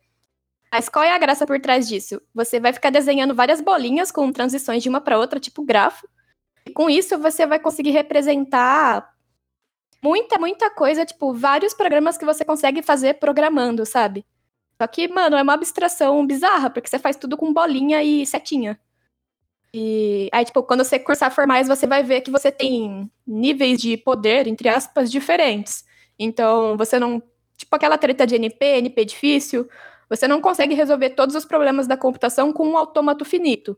[0.72, 2.22] Mas qual é a graça por trás disso?
[2.34, 6.08] Você vai ficar desenhando várias bolinhas com transições de uma para outra, tipo grafo,
[6.68, 9.10] E com isso você vai conseguir representar
[10.04, 14.26] muita, muita coisa, tipo, vários programas que você consegue fazer programando, sabe?
[14.82, 18.80] Só que, mano, é uma abstração bizarra, porque você faz tudo com bolinha e setinha.
[19.74, 23.98] E aí, tipo, quando você cursar formais, você vai ver que você tem níveis de
[23.98, 25.86] poder, entre aspas, diferentes.
[26.20, 27.22] Então, você não.
[27.56, 29.68] Tipo aquela treta de NP, NP difícil,
[30.10, 33.78] você não consegue resolver todos os problemas da computação com um autômato finito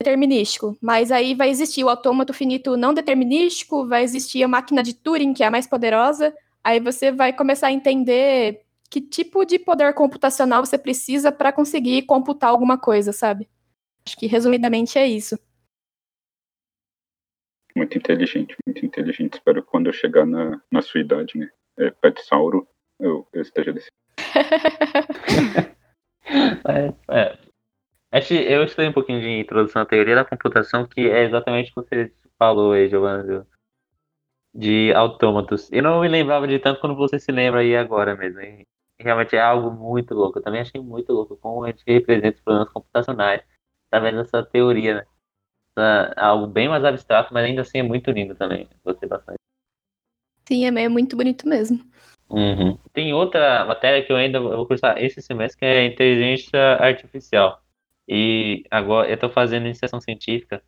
[0.00, 0.76] determinístico.
[0.80, 5.34] Mas aí vai existir o autômato finito não determinístico, vai existir a máquina de Turing,
[5.34, 6.32] que é a mais poderosa.
[6.62, 12.02] Aí você vai começar a entender que tipo de poder computacional você precisa para conseguir
[12.02, 13.48] computar alguma coisa, sabe?
[14.06, 15.38] Acho que resumidamente é isso.
[17.78, 19.34] Muito inteligente, muito inteligente.
[19.34, 21.48] Espero que quando eu chegar na, na sua idade, né?
[21.78, 22.66] É, Pet Sauro,
[22.98, 23.86] eu, eu esteja desse.
[26.66, 27.38] é, é.
[28.10, 31.84] Acho, eu estudei um pouquinho de introdução à teoria da computação, que é exatamente o
[31.84, 33.44] que você falou aí, Giovanni,
[34.52, 35.70] de autômatos.
[35.70, 38.40] Eu não me lembrava de tanto quando você se lembra aí agora mesmo.
[38.98, 40.40] Realmente é algo muito louco.
[40.40, 43.40] Eu também achei muito louco como a gente representa os problemas computacionais
[43.86, 45.06] através dessa teoria, né?
[45.78, 48.68] Essa, algo bem mais abstrato, mas ainda assim é muito lindo também.
[48.84, 49.38] Gostei bastante.
[50.48, 51.78] Sim, é muito bonito mesmo.
[52.28, 52.76] Uhum.
[52.92, 57.62] Tem outra matéria que eu ainda vou cursar esse semestre, que é inteligência artificial.
[58.08, 60.62] E agora eu estou fazendo iniciação científica.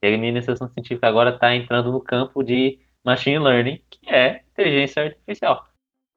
[0.00, 4.42] E a minha iniciação científica agora está entrando no campo de machine learning, que é
[4.52, 5.66] inteligência artificial.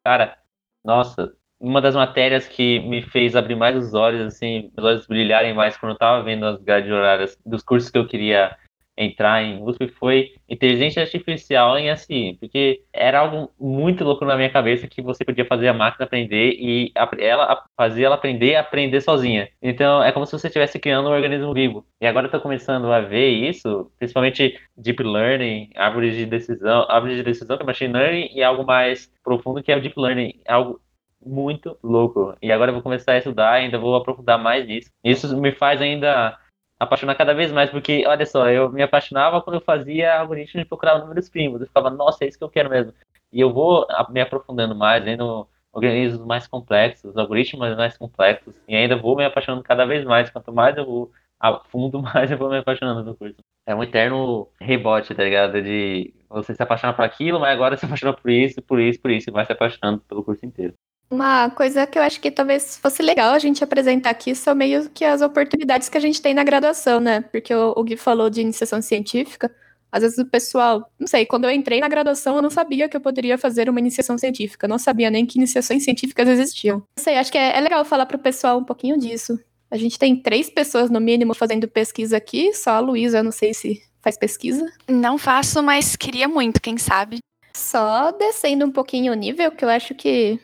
[0.03, 0.37] Cara,
[0.83, 5.53] nossa, uma das matérias que me fez abrir mais os olhos, assim, os olhos brilharem
[5.53, 8.55] mais quando eu estava vendo as grades horárias dos cursos que eu queria
[8.97, 14.49] entrar em USP foi inteligência artificial em SI, porque era algo muito louco na minha
[14.49, 19.49] cabeça que você podia fazer a máquina aprender e ela fazer ela aprender aprender sozinha.
[19.61, 21.85] Então é como se você estivesse criando um organismo vivo.
[21.99, 27.23] E agora tô começando a ver isso, principalmente deep learning, árvores de decisão, árvores de
[27.23, 30.79] decisão que é machine learning e algo mais profundo que é o deep learning, algo
[31.25, 32.35] muito louco.
[32.41, 34.89] E agora eu vou começar a estudar, ainda vou aprofundar mais nisso.
[35.03, 36.37] Isso me faz ainda
[36.79, 40.67] apaixonar cada vez mais, porque, olha só, eu me apaixonava quando eu fazia algoritmos e
[40.67, 41.61] procurava números primos.
[41.61, 42.93] Eu ficava, nossa, é isso que eu quero mesmo.
[43.31, 48.95] E eu vou me aprofundando mais, vendo organismos mais complexos, algoritmos mais complexos, e ainda
[48.95, 50.29] vou me apaixonando cada vez mais.
[50.29, 53.35] Quanto mais eu vou a fundo, mais eu vou me apaixonando no curso.
[53.67, 55.61] É um eterno rebote, tá ligado?
[55.61, 59.11] De você se apaixonar por aquilo, mas agora se apaixona por isso, por isso, por
[59.11, 60.73] isso, e vai se apaixonando pelo curso inteiro.
[61.09, 64.89] Uma coisa que eu acho que talvez fosse legal a gente apresentar aqui são meio
[64.89, 67.21] que as oportunidades que a gente tem na graduação, né?
[67.21, 69.53] Porque o, o Gui falou de iniciação científica.
[69.91, 72.97] Às vezes o pessoal, não sei, quando eu entrei na graduação eu não sabia que
[72.97, 74.67] eu poderia fazer uma iniciação científica.
[74.67, 76.79] não sabia nem que iniciações científicas existiam.
[76.97, 79.39] Não sei, acho que é, é legal falar pro pessoal um pouquinho disso.
[79.69, 83.53] A gente tem três pessoas no mínimo fazendo pesquisa aqui, só a Luísa, não sei
[83.53, 84.65] se faz pesquisa.
[84.87, 87.19] Não faço, mas queria muito, quem sabe.
[87.55, 90.39] Só descendo um pouquinho o nível, que eu acho que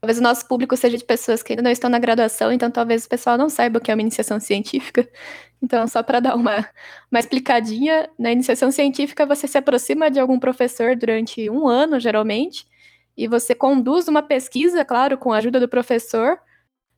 [0.00, 3.04] Talvez o nosso público seja de pessoas que ainda não estão na graduação, então talvez
[3.04, 5.08] o pessoal não saiba o que é uma iniciação científica.
[5.60, 6.68] Então, só para dar uma,
[7.10, 12.64] uma explicadinha, na iniciação científica você se aproxima de algum professor durante um ano, geralmente,
[13.16, 16.38] e você conduz uma pesquisa, claro, com a ajuda do professor,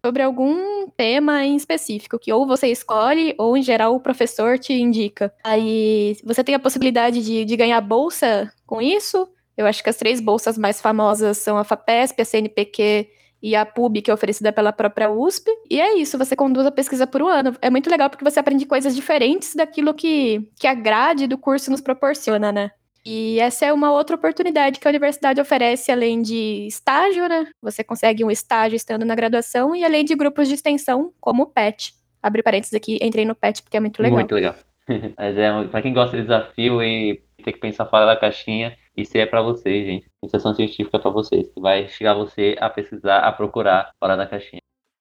[0.04, 4.72] sobre algum tema em específico, que ou você escolhe, ou em geral o professor te
[4.72, 5.32] indica.
[5.44, 9.28] Aí você tem a possibilidade de, de ganhar bolsa com isso,
[9.60, 13.08] eu acho que as três bolsas mais famosas são a FAPESP, a CNPq
[13.42, 15.50] e a PUB, que é oferecida pela própria USP.
[15.70, 17.54] E é isso, você conduz a pesquisa por um ano.
[17.60, 21.70] É muito legal porque você aprende coisas diferentes daquilo que, que a grade do curso
[21.70, 22.70] nos proporciona, né?
[23.04, 27.46] E essa é uma outra oportunidade que a universidade oferece, além de estágio, né?
[27.60, 31.46] Você consegue um estágio estando na graduação e além de grupos de extensão, como o
[31.46, 31.92] PET.
[32.22, 34.18] Abre parênteses aqui, entrei no PET porque é muito legal.
[34.18, 34.54] Muito legal.
[35.16, 39.16] Mas é, pra quem gosta de desafio e ter que pensar fora da caixinha, isso
[39.16, 40.10] é para vocês, gente.
[40.22, 44.26] Iniciação científica é para vocês, que vai chegar você a pesquisar, a procurar fora da
[44.26, 44.60] caixinha.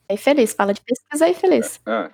[0.10, 1.80] Aí feliz, fala de pesquisa aí feliz.
[1.86, 2.12] Ah,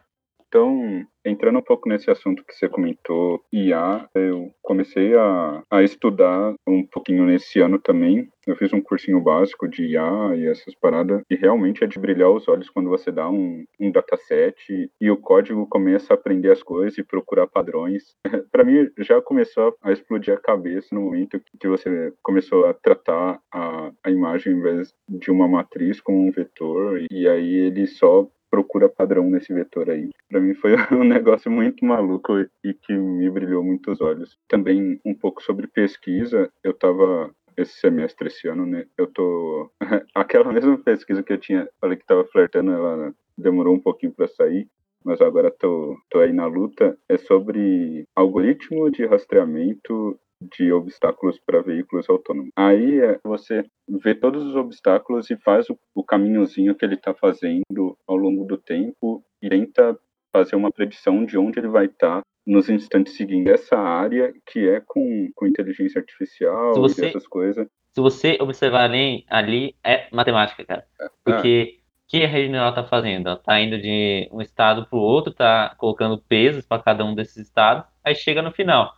[0.56, 6.54] então, entrando um pouco nesse assunto que você comentou, IA, eu comecei a, a estudar
[6.66, 8.30] um pouquinho nesse ano também.
[8.48, 12.30] Eu fiz um cursinho básico de IA e essas paradas, e realmente é de brilhar
[12.30, 14.56] os olhos quando você dá um, um dataset
[15.02, 18.04] e o código começa a aprender as coisas e procurar padrões.
[18.52, 23.42] Para mim, já começou a explodir a cabeça no momento que você começou a tratar
[23.52, 28.26] a, a imagem, ao invés de uma matriz, como um vetor, e aí ele só
[28.56, 30.10] procura padrão nesse vetor aí.
[30.30, 34.38] Para mim foi um negócio muito maluco e que me brilhou muito os olhos.
[34.48, 38.86] Também um pouco sobre pesquisa, eu estava esse semestre, esse ano, né?
[38.98, 39.70] Eu tô
[40.16, 44.28] aquela mesma pesquisa que eu tinha, falei que estava flertando, ela demorou um pouquinho para
[44.28, 44.68] sair.
[45.04, 50.18] mas agora tô, tô aí na luta, é sobre algoritmo de rastreamento
[50.58, 52.52] de obstáculos para veículos autônomos.
[52.56, 57.14] Aí é, você vê todos os obstáculos e faz o, o caminhozinho que ele está
[57.14, 59.98] fazendo ao longo do tempo e tenta
[60.32, 63.54] fazer uma predição de onde ele vai estar tá nos instantes seguintes.
[63.54, 67.68] Essa área que é com, com inteligência artificial você, e essas coisas.
[67.94, 70.86] Se você observar ali, ali é matemática, cara.
[71.00, 71.10] É.
[71.24, 73.28] Porque o que a rede neural está fazendo?
[73.28, 77.16] Ela está indo de um estado para o outro, está colocando pesos para cada um
[77.16, 78.94] desses estados, aí chega no final.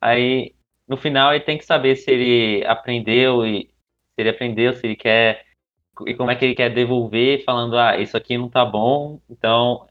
[0.00, 0.54] Aí
[0.86, 4.96] no final ele tem que saber se ele aprendeu e se ele aprendeu, se ele
[4.96, 5.44] quer
[6.06, 9.86] e como é que ele quer devolver, falando, ah, isso aqui não tá bom, então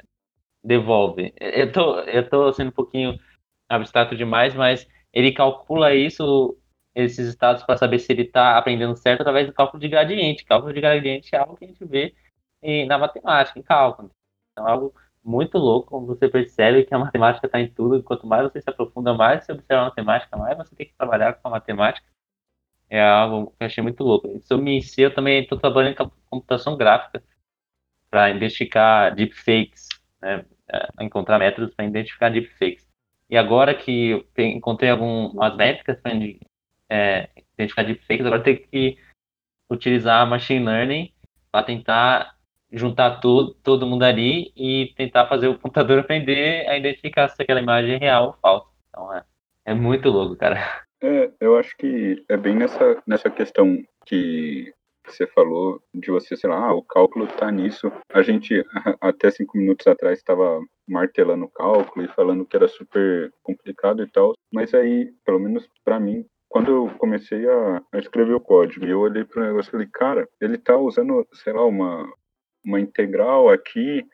[0.63, 1.33] devolve.
[1.39, 3.17] Eu tô, eu tô sendo um pouquinho
[3.69, 6.57] abstrato demais, mas ele calcula isso,
[6.93, 10.45] esses estados, para saber se ele está aprendendo certo através do cálculo de gradiente.
[10.45, 12.13] Cálculo de gradiente é algo que a gente vê
[12.87, 14.11] na matemática, em cálculo.
[14.51, 14.93] Então, é algo
[15.23, 19.13] muito louco, você percebe que a matemática está em tudo, quanto mais você se aprofunda,
[19.13, 22.05] mais você observa a matemática, mais você tem que trabalhar com a matemática.
[22.89, 24.27] É algo que eu achei muito louco.
[24.57, 27.23] Me ensina, eu também estou trabalhando com computação gráfica
[28.09, 29.87] para identificar deepfakes,
[30.21, 30.45] né?
[30.71, 32.87] É, encontrar métodos para identificar deepfakes.
[33.29, 36.13] E agora que encontrei algumas métricas para
[36.89, 38.97] é, identificar deepfakes, agora tem que
[39.69, 41.13] utilizar machine learning
[41.51, 42.37] para tentar
[42.73, 47.61] juntar todo, todo mundo ali e tentar fazer o computador aprender a identificar se aquela
[47.61, 48.67] imagem é real ou falsa.
[48.89, 49.23] Então é,
[49.65, 50.59] é muito louco, cara.
[51.01, 54.73] É, eu acho que é bem nessa, nessa questão que
[55.05, 57.91] você falou de você, sei lá, ah, o cálculo tá nisso.
[58.11, 58.65] A gente,
[59.01, 64.07] até cinco minutos atrás, estava martelando o cálculo e falando que era super complicado e
[64.07, 68.85] tal, mas aí, pelo menos para mim, quando eu comecei a, a, escrever o código,
[68.85, 72.07] eu olhei para o negócio e falei, cara, ele tá usando, sei lá, uma,
[72.65, 74.05] uma integral aqui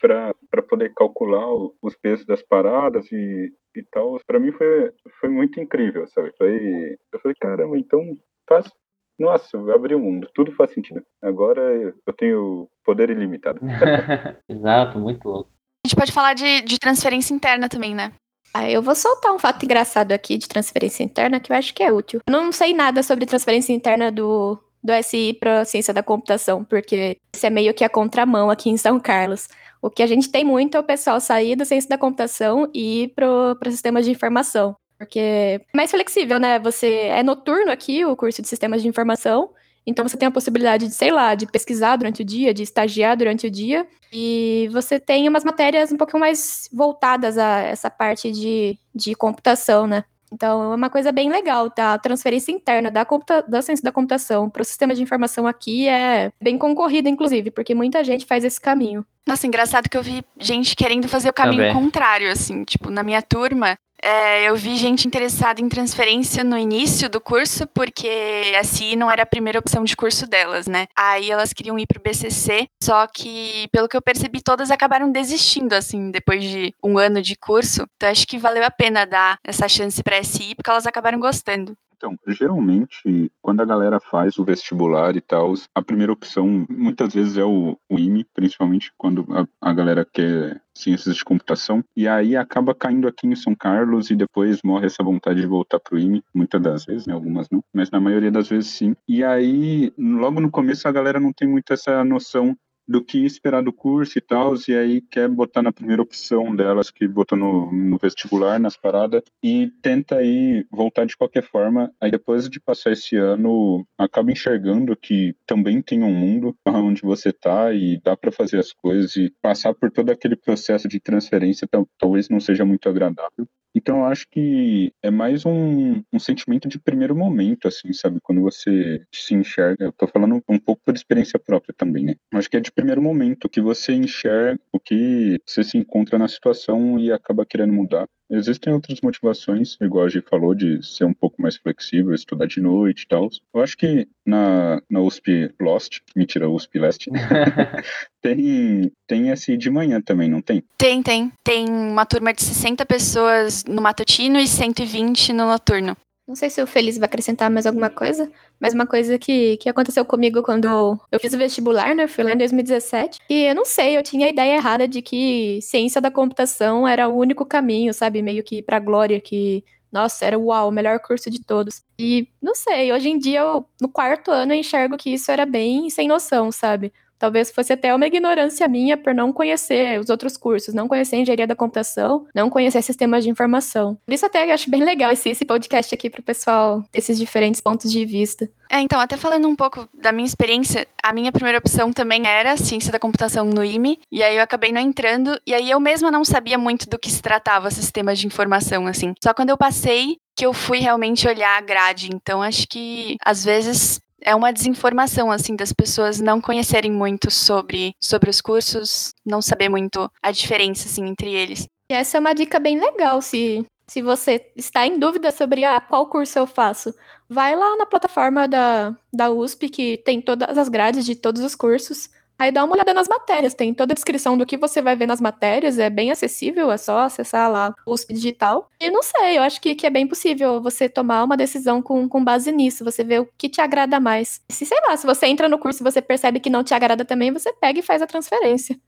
[0.00, 1.46] para poder calcular
[1.82, 4.18] os pesos das paradas e, e tal.
[4.26, 6.32] Para mim foi, foi muito incrível, sabe?
[6.36, 8.00] Foi, eu falei, caramba, então
[8.48, 8.70] faz.
[9.18, 11.02] Nossa, abriu o mundo, tudo faz sentido.
[11.22, 11.62] Agora
[12.06, 13.60] eu tenho poder ilimitado.
[14.48, 15.50] Exato, muito louco.
[15.84, 18.12] A gente pode falar de, de transferência interna também, né?
[18.52, 21.82] Ah, eu vou soltar um fato engraçado aqui de transferência interna que eu acho que
[21.82, 22.20] é útil.
[22.26, 27.18] Eu não sei nada sobre transferência interna do, do SI para ciência da computação, porque
[27.34, 29.48] isso é meio que a contramão aqui em São Carlos.
[29.82, 33.02] O que a gente tem muito é o pessoal sair da ciência da computação e
[33.02, 34.76] ir para sistemas de informação.
[34.98, 36.58] Porque é mais flexível, né?
[36.60, 39.50] Você é noturno aqui, o curso de sistemas de informação.
[39.86, 43.16] Então você tem a possibilidade de, sei lá, de pesquisar durante o dia, de estagiar
[43.16, 43.86] durante o dia.
[44.12, 49.86] E você tem umas matérias um pouquinho mais voltadas a essa parte de, de computação,
[49.86, 50.04] né?
[50.36, 51.94] Então, é uma coisa bem legal, tá?
[51.94, 53.06] A transferência interna da,
[53.48, 57.74] da ciência da computação para o sistema de informação aqui é bem concorrida, inclusive, porque
[57.74, 59.04] muita gente faz esse caminho.
[59.26, 61.74] Nossa, engraçado que eu vi gente querendo fazer o caminho Também.
[61.74, 62.64] contrário, assim.
[62.64, 67.66] Tipo, na minha turma, é, eu vi gente interessada em transferência no início do curso,
[67.68, 70.86] porque a CI não era a primeira opção de curso delas, né?
[70.96, 75.74] Aí elas queriam ir pro BCC, só que, pelo que eu percebi, todas acabaram desistindo,
[75.74, 77.86] assim, depois de um ano de curso.
[77.96, 81.76] Então acho que valeu a pena dar essa chance pra SI, porque elas acabaram gostando.
[81.96, 87.38] Então, geralmente, quando a galera faz o vestibular e tal, a primeira opção muitas vezes
[87.38, 92.36] é o, o IME, principalmente quando a, a galera quer ciências de computação, e aí
[92.36, 96.22] acaba caindo aqui em São Carlos e depois morre essa vontade de voltar pro IME,
[96.34, 98.94] muitas das vezes, né, algumas não, mas na maioria das vezes sim.
[99.08, 102.54] E aí, logo no começo a galera não tem muito essa noção
[102.86, 106.90] do que esperar do curso e tal, e aí quer botar na primeira opção delas,
[106.90, 111.92] que botou no, no, vestibular, nas paradas, e tenta aí voltar de qualquer forma.
[112.00, 117.32] Aí depois de passar esse ano, acaba enxergando que também tem um mundo onde você
[117.32, 121.68] tá e dá para fazer as coisas e passar por todo aquele processo de transferência
[121.98, 123.46] talvez não seja muito agradável.
[123.76, 128.18] Então, eu acho que é mais um, um sentimento de primeiro momento, assim, sabe?
[128.22, 129.84] Quando você se enxerga.
[129.84, 132.14] Eu tô falando um pouco por experiência própria também, né?
[132.32, 136.18] Eu acho que é de primeiro momento que você enxerga o que você se encontra
[136.18, 138.08] na situação e acaba querendo mudar.
[138.30, 142.60] Existem outras motivações, igual a gente falou, de ser um pouco mais flexível, estudar de
[142.60, 143.28] noite e tal.
[143.54, 147.10] Eu acho que na, na USP Lost, mentira, USP Leste,
[148.20, 150.62] tem, tem esse de manhã também, não tem?
[150.76, 151.32] Tem, tem.
[151.44, 155.96] Tem uma turma de 60 pessoas no matutino e 120 no noturno.
[156.26, 159.68] Não sei se o Feliz vai acrescentar mais alguma coisa, mas uma coisa que, que
[159.68, 162.08] aconteceu comigo quando eu fiz o vestibular, né?
[162.08, 163.20] Fui lá em 2017.
[163.30, 167.08] E eu não sei, eu tinha a ideia errada de que ciência da computação era
[167.08, 168.22] o único caminho, sabe?
[168.22, 171.84] Meio que pra glória, que, nossa, era uau, o melhor curso de todos.
[171.96, 175.46] E não sei, hoje em dia, eu, no quarto ano, eu enxergo que isso era
[175.46, 176.92] bem sem noção, sabe?
[177.18, 181.46] Talvez fosse até uma ignorância minha por não conhecer os outros cursos, não conhecer engenharia
[181.46, 183.98] da computação, não conhecer sistemas de informação.
[184.04, 187.90] Por isso até acho bem legal esse, esse podcast aqui pro pessoal, esses diferentes pontos
[187.90, 188.48] de vista.
[188.70, 192.56] É, então, até falando um pouco da minha experiência, a minha primeira opção também era
[192.56, 196.10] ciência da computação no IME, e aí eu acabei não entrando, e aí eu mesma
[196.10, 199.14] não sabia muito do que se tratava sistemas de informação, assim.
[199.22, 202.10] Só quando eu passei que eu fui realmente olhar a grade.
[202.12, 207.92] Então, acho que às vezes é uma desinformação, assim, das pessoas não conhecerem muito sobre,
[208.00, 211.66] sobre os cursos, não saber muito a diferença, assim, entre eles.
[211.90, 215.80] E essa é uma dica bem legal, se, se você está em dúvida sobre ah,
[215.80, 216.94] qual curso eu faço.
[217.28, 221.54] Vai lá na plataforma da, da USP, que tem todas as grades de todos os
[221.54, 222.08] cursos.
[222.38, 225.06] Aí dá uma olhada nas matérias, tem toda a descrição do que você vai ver
[225.06, 228.70] nas matérias, é bem acessível, é só acessar lá o USP Digital.
[228.78, 232.06] E não sei, eu acho que, que é bem possível você tomar uma decisão com,
[232.08, 234.42] com base nisso, você vê o que te agrada mais.
[234.50, 237.04] Se, sei lá, se você entra no curso e você percebe que não te agrada
[237.04, 238.78] também, você pega e faz a transferência.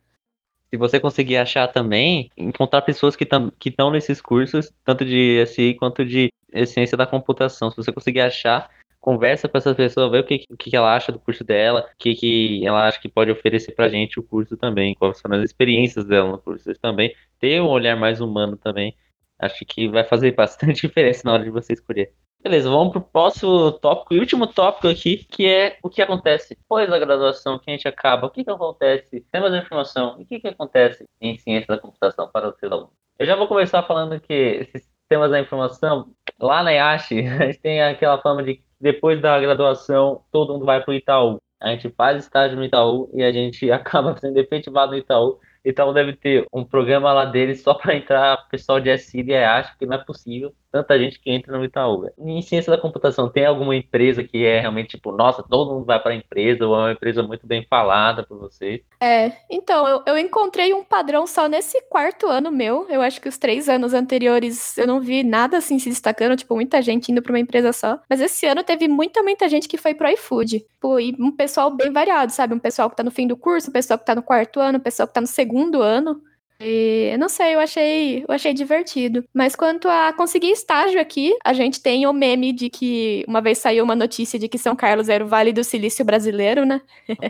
[0.70, 6.04] Se você conseguir achar também, encontrar pessoas que estão nesses cursos, tanto de SI quanto
[6.04, 6.30] de
[6.66, 7.70] ciência da computação.
[7.70, 8.68] Se você conseguir achar,
[9.08, 12.14] conversa com essa pessoa, vê o que, que ela acha do curso dela, o que,
[12.14, 16.04] que ela acha que pode oferecer pra gente o curso também, quais são as experiências
[16.04, 18.94] dela no curso também, ter um olhar mais humano também,
[19.38, 22.12] acho que vai fazer bastante diferença na hora de você escolher.
[22.42, 26.88] Beleza, vamos pro próximo tópico e último tópico aqui, que é o que acontece depois
[26.90, 30.38] da graduação, que a gente acaba, o que, que acontece, sistemas da informação, o que,
[30.38, 32.92] que acontece em ciência da computação para o seu aluno.
[33.18, 37.60] Eu já vou começar falando que esses sistemas da informação, lá na IASH, a gente
[37.60, 41.38] tem aquela fama de depois da graduação, todo mundo vai para o Itaú.
[41.60, 45.92] A gente faz estágio no Itaú e a gente acaba sendo efetivado no Itaú então
[45.92, 49.86] deve ter um programa lá deles só para entrar pessoal de SI e acho que
[49.86, 52.02] não é possível tanta gente que entra no Itaú.
[52.02, 52.12] Véio.
[52.18, 56.00] Em ciência da computação, tem alguma empresa que é realmente tipo, nossa, todo mundo vai
[56.00, 58.80] para a empresa, ou é uma empresa muito bem falada por vocês?
[59.00, 62.86] É, então, eu, eu encontrei um padrão só nesse quarto ano meu.
[62.88, 66.54] Eu acho que os três anos anteriores eu não vi nada assim se destacando, tipo,
[66.54, 67.98] muita gente indo para uma empresa só.
[68.08, 70.64] Mas esse ano teve muita, muita gente que foi pro iFood.
[70.80, 72.54] Pô, e um pessoal bem variado, sabe?
[72.54, 74.78] Um pessoal que tá no fim do curso, um pessoal que tá no quarto ano,
[74.78, 76.20] um pessoal que tá no segundo ano.
[76.60, 79.24] E não sei, eu achei, eu achei divertido.
[79.32, 83.58] Mas quanto a conseguir estágio aqui, a gente tem o meme de que uma vez
[83.58, 86.80] saiu uma notícia de que São Carlos era o Vale do Silício brasileiro, né?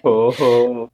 [0.03, 0.89] Oh, oh.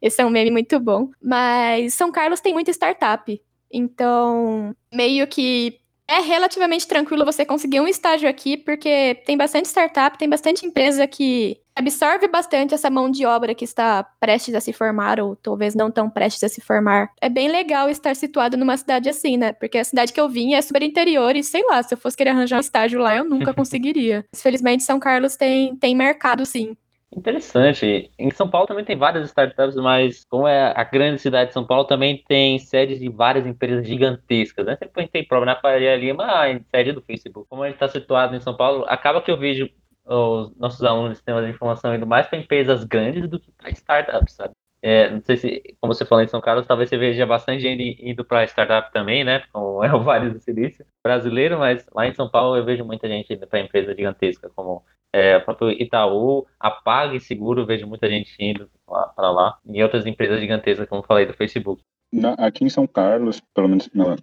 [0.00, 1.10] Esse é um meme muito bom.
[1.22, 3.40] Mas São Carlos tem muita startup.
[3.72, 5.80] Então, meio que
[6.12, 11.06] é relativamente tranquilo você conseguir um estágio aqui, porque tem bastante startup, tem bastante empresa
[11.06, 15.74] que absorve bastante essa mão de obra que está prestes a se formar, ou talvez
[15.74, 17.08] não tão prestes a se formar.
[17.18, 19.54] É bem legal estar situado numa cidade assim, né?
[19.54, 22.16] Porque a cidade que eu vim é super interior e sei lá, se eu fosse
[22.16, 24.22] querer arranjar um estágio lá, eu nunca conseguiria.
[24.36, 26.76] Felizmente, São Carlos tem, tem mercado, sim.
[27.14, 28.10] Interessante.
[28.18, 31.66] Em São Paulo também tem várias startups, mas como é a grande cidade de São
[31.66, 34.64] Paulo, também tem sedes de várias empresas gigantescas.
[34.64, 34.76] Né?
[34.76, 37.48] Sempre tem prova na Faria Lima, a sede do Facebook.
[37.50, 39.68] Como a gente está situado em São Paulo, acaba que eu vejo
[40.06, 44.34] os nossos alunos sistemas de informação indo mais para empresas grandes do que para startups,
[44.34, 44.54] sabe?
[44.84, 47.96] É, não sei se, como você falou em São Carlos, talvez você veja bastante gente
[48.02, 49.44] indo para startup também, né?
[49.52, 53.06] Como é o Vale do Silício brasileiro, mas lá em São Paulo eu vejo muita
[53.06, 54.82] gente indo para empresa gigantesca, como
[55.12, 60.88] é, próprio Itaú, a PagSeguro, vejo muita gente indo para lá, e outras empresas gigantescas,
[60.88, 61.82] como eu falei, do Facebook.
[62.12, 64.16] Na, aqui em São Carlos, pelo menos na,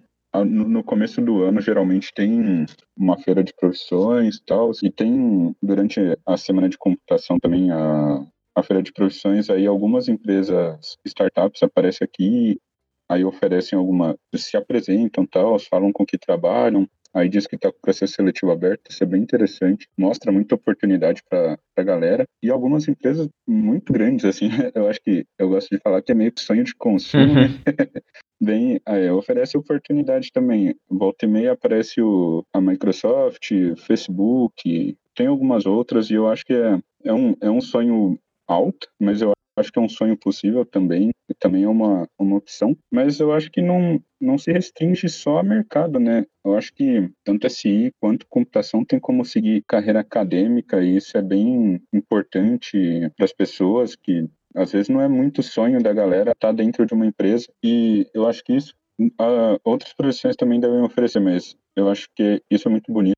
[0.44, 2.66] no começo do ano, geralmente tem
[2.96, 8.24] uma feira de profissões e tal, e tem, durante a semana de computação também, a,
[8.54, 12.60] a feira de profissões, aí algumas empresas, startups aparecem aqui,
[13.08, 17.78] aí oferecem alguma, se apresentam tal, falam com que trabalham, aí diz que está com
[17.78, 22.50] o processo seletivo aberto, isso é bem interessante, mostra muita oportunidade para a galera, e
[22.50, 26.32] algumas empresas muito grandes, assim, eu acho que, eu gosto de falar que é meio
[26.32, 27.48] que sonho de consumo, né?
[28.40, 30.74] bem, é, oferece oportunidade também.
[30.88, 36.54] Volta e meia aparece o, a Microsoft, Facebook, tem algumas outras e eu acho que
[36.54, 40.64] é, é, um, é um sonho alto, mas eu acho que é um sonho possível
[40.64, 45.38] também, também é uma, uma opção, mas eu acho que não, não se restringe só
[45.38, 46.26] a mercado, né?
[46.44, 51.22] Eu acho que tanto SI quanto computação tem como seguir carreira acadêmica e isso é
[51.22, 56.48] bem importante para as pessoas que às vezes não é muito sonho da galera estar
[56.48, 60.82] tá dentro de uma empresa e eu acho que isso uh, outras profissões também devem
[60.82, 63.16] oferecer, mas eu acho que isso é muito bonito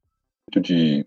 [0.60, 1.06] de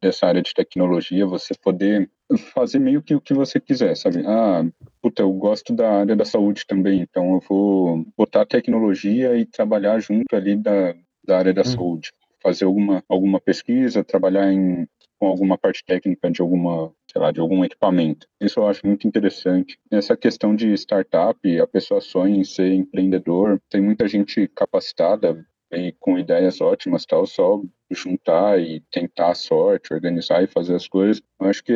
[0.00, 2.10] dessa área de tecnologia, você poder
[2.54, 4.24] fazer meio que o que você quiser, sabe?
[4.26, 4.64] Ah,
[5.02, 9.98] puta, eu gosto da área da saúde também, então eu vou botar tecnologia e trabalhar
[10.00, 10.94] junto ali da,
[11.24, 11.64] da área da hum.
[11.64, 12.12] saúde.
[12.42, 14.86] Fazer alguma, alguma pesquisa, trabalhar em
[15.18, 18.26] com alguma parte técnica de alguma, sei lá, de algum equipamento.
[18.40, 19.78] Isso eu acho muito interessante.
[19.90, 25.92] Essa questão de startup, a pessoa sonha em ser empreendedor, tem muita gente capacitada e
[25.98, 31.22] com ideias ótimas, tal, só juntar e tentar a sorte, organizar e fazer as coisas.
[31.40, 31.72] Eu acho que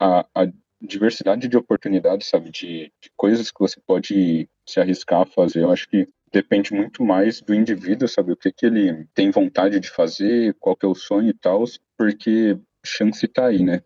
[0.00, 0.48] a, a
[0.80, 5.70] diversidade de oportunidades, sabe, de, de, coisas que você pode se arriscar a fazer, eu
[5.70, 9.90] acho que depende muito mais do indivíduo, sabe, o que, que ele tem vontade de
[9.90, 11.64] fazer, qual que é o sonho e tal,
[11.98, 13.82] porque chance está aí, né?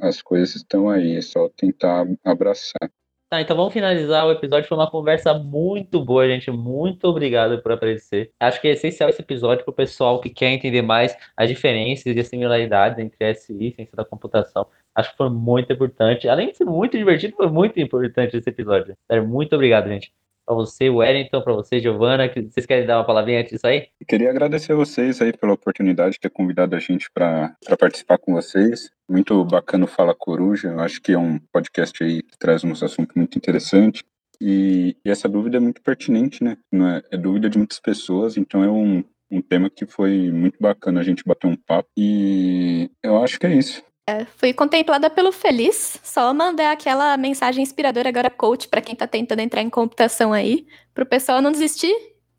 [0.00, 2.90] As coisas estão aí, é só tentar abraçar.
[3.30, 4.68] Tá, então vamos finalizar o episódio.
[4.68, 6.50] Foi uma conversa muito boa, gente.
[6.50, 8.32] Muito obrigado por aparecer.
[8.40, 12.06] Acho que é essencial esse episódio para o pessoal que quer entender mais as diferenças
[12.06, 14.66] e as similaridades entre SI e ciência da computação.
[15.00, 16.28] Acho que foi muito importante.
[16.28, 18.96] Além de ser muito divertido, foi muito importante esse episódio.
[19.26, 20.12] Muito obrigado, gente
[20.50, 22.28] para você, Wellington, para você, Giovana.
[22.28, 23.86] Vocês querem dar uma palavrinha antes disso aí?
[24.06, 28.34] Queria agradecer a vocês aí pela oportunidade de ter convidado a gente para participar com
[28.34, 28.90] vocês.
[29.08, 30.70] Muito bacana o Fala Coruja.
[30.70, 34.02] Eu acho que é um podcast aí que traz uns assuntos muito interessantes.
[34.40, 36.56] E, e, essa dúvida é muito pertinente, né?
[36.72, 41.00] É, é dúvida de muitas pessoas, então é um, um tema que foi muito bacana
[41.00, 41.88] a gente bater um papo.
[41.96, 43.84] E eu acho que é isso.
[44.08, 49.06] É, fui contemplada pelo Feliz, só mandar aquela mensagem inspiradora agora, coach, para quem tá
[49.06, 51.94] tentando entrar em computação aí, pro pessoal não desistir,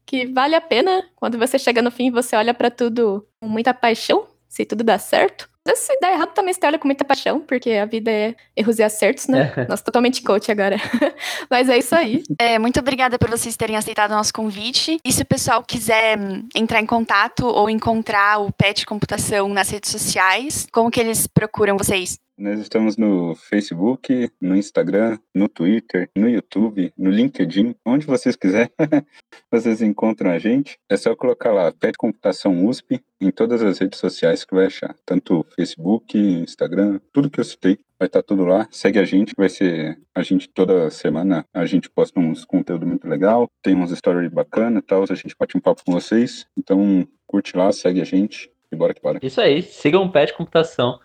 [0.05, 1.09] que vale a pena.
[1.16, 4.99] Quando você chega no fim, você olha para tudo com muita paixão, se tudo dá
[4.99, 5.49] certo.
[5.76, 8.84] Se der errado, também você olha com muita paixão, porque a vida é erros e
[8.84, 9.53] acertos, né?
[9.55, 9.66] É.
[9.70, 10.78] Nossa, totalmente coach agora.
[11.49, 12.24] Mas é isso aí.
[12.39, 14.99] É, muito obrigada por vocês terem aceitado o nosso convite.
[15.05, 19.70] E se o pessoal quiser hum, entrar em contato ou encontrar o PET Computação nas
[19.70, 22.18] redes sociais, como que eles procuram vocês?
[22.41, 28.71] Nós estamos no Facebook, no Instagram, no Twitter, no YouTube, no LinkedIn, onde vocês quiserem,
[29.51, 30.79] vocês encontram a gente.
[30.89, 34.95] É só colocar lá PET Computação USP em todas as redes sociais que vai achar,
[35.05, 37.77] tanto Facebook, Instagram, tudo que eu citei.
[37.99, 38.67] Vai estar tudo lá.
[38.71, 41.45] Segue a gente, vai ser a gente toda semana.
[41.53, 45.03] A gente posta uns conteúdo muito legal, tem uns stories bacana, tal.
[45.03, 46.47] A gente bate um papo com vocês.
[46.57, 49.19] Então curte lá, segue a gente e bora que bora.
[49.21, 50.99] Isso aí, sigam o Pet Computação.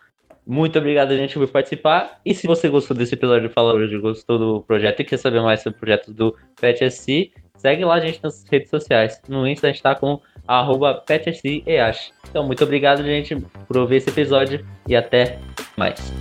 [0.47, 2.21] Muito obrigado, gente, por participar.
[2.25, 5.43] E se você gostou desse episódio de Fala Hoje, gostou do projeto e quer saber
[5.43, 9.21] mais sobre o projeto do PetSC, segue lá a gente nas redes sociais.
[9.29, 11.03] No Insta a gente tá com arroba.
[12.31, 13.37] Então, muito obrigado, gente,
[13.67, 15.41] por ouvir esse episódio e até
[15.77, 16.13] mais.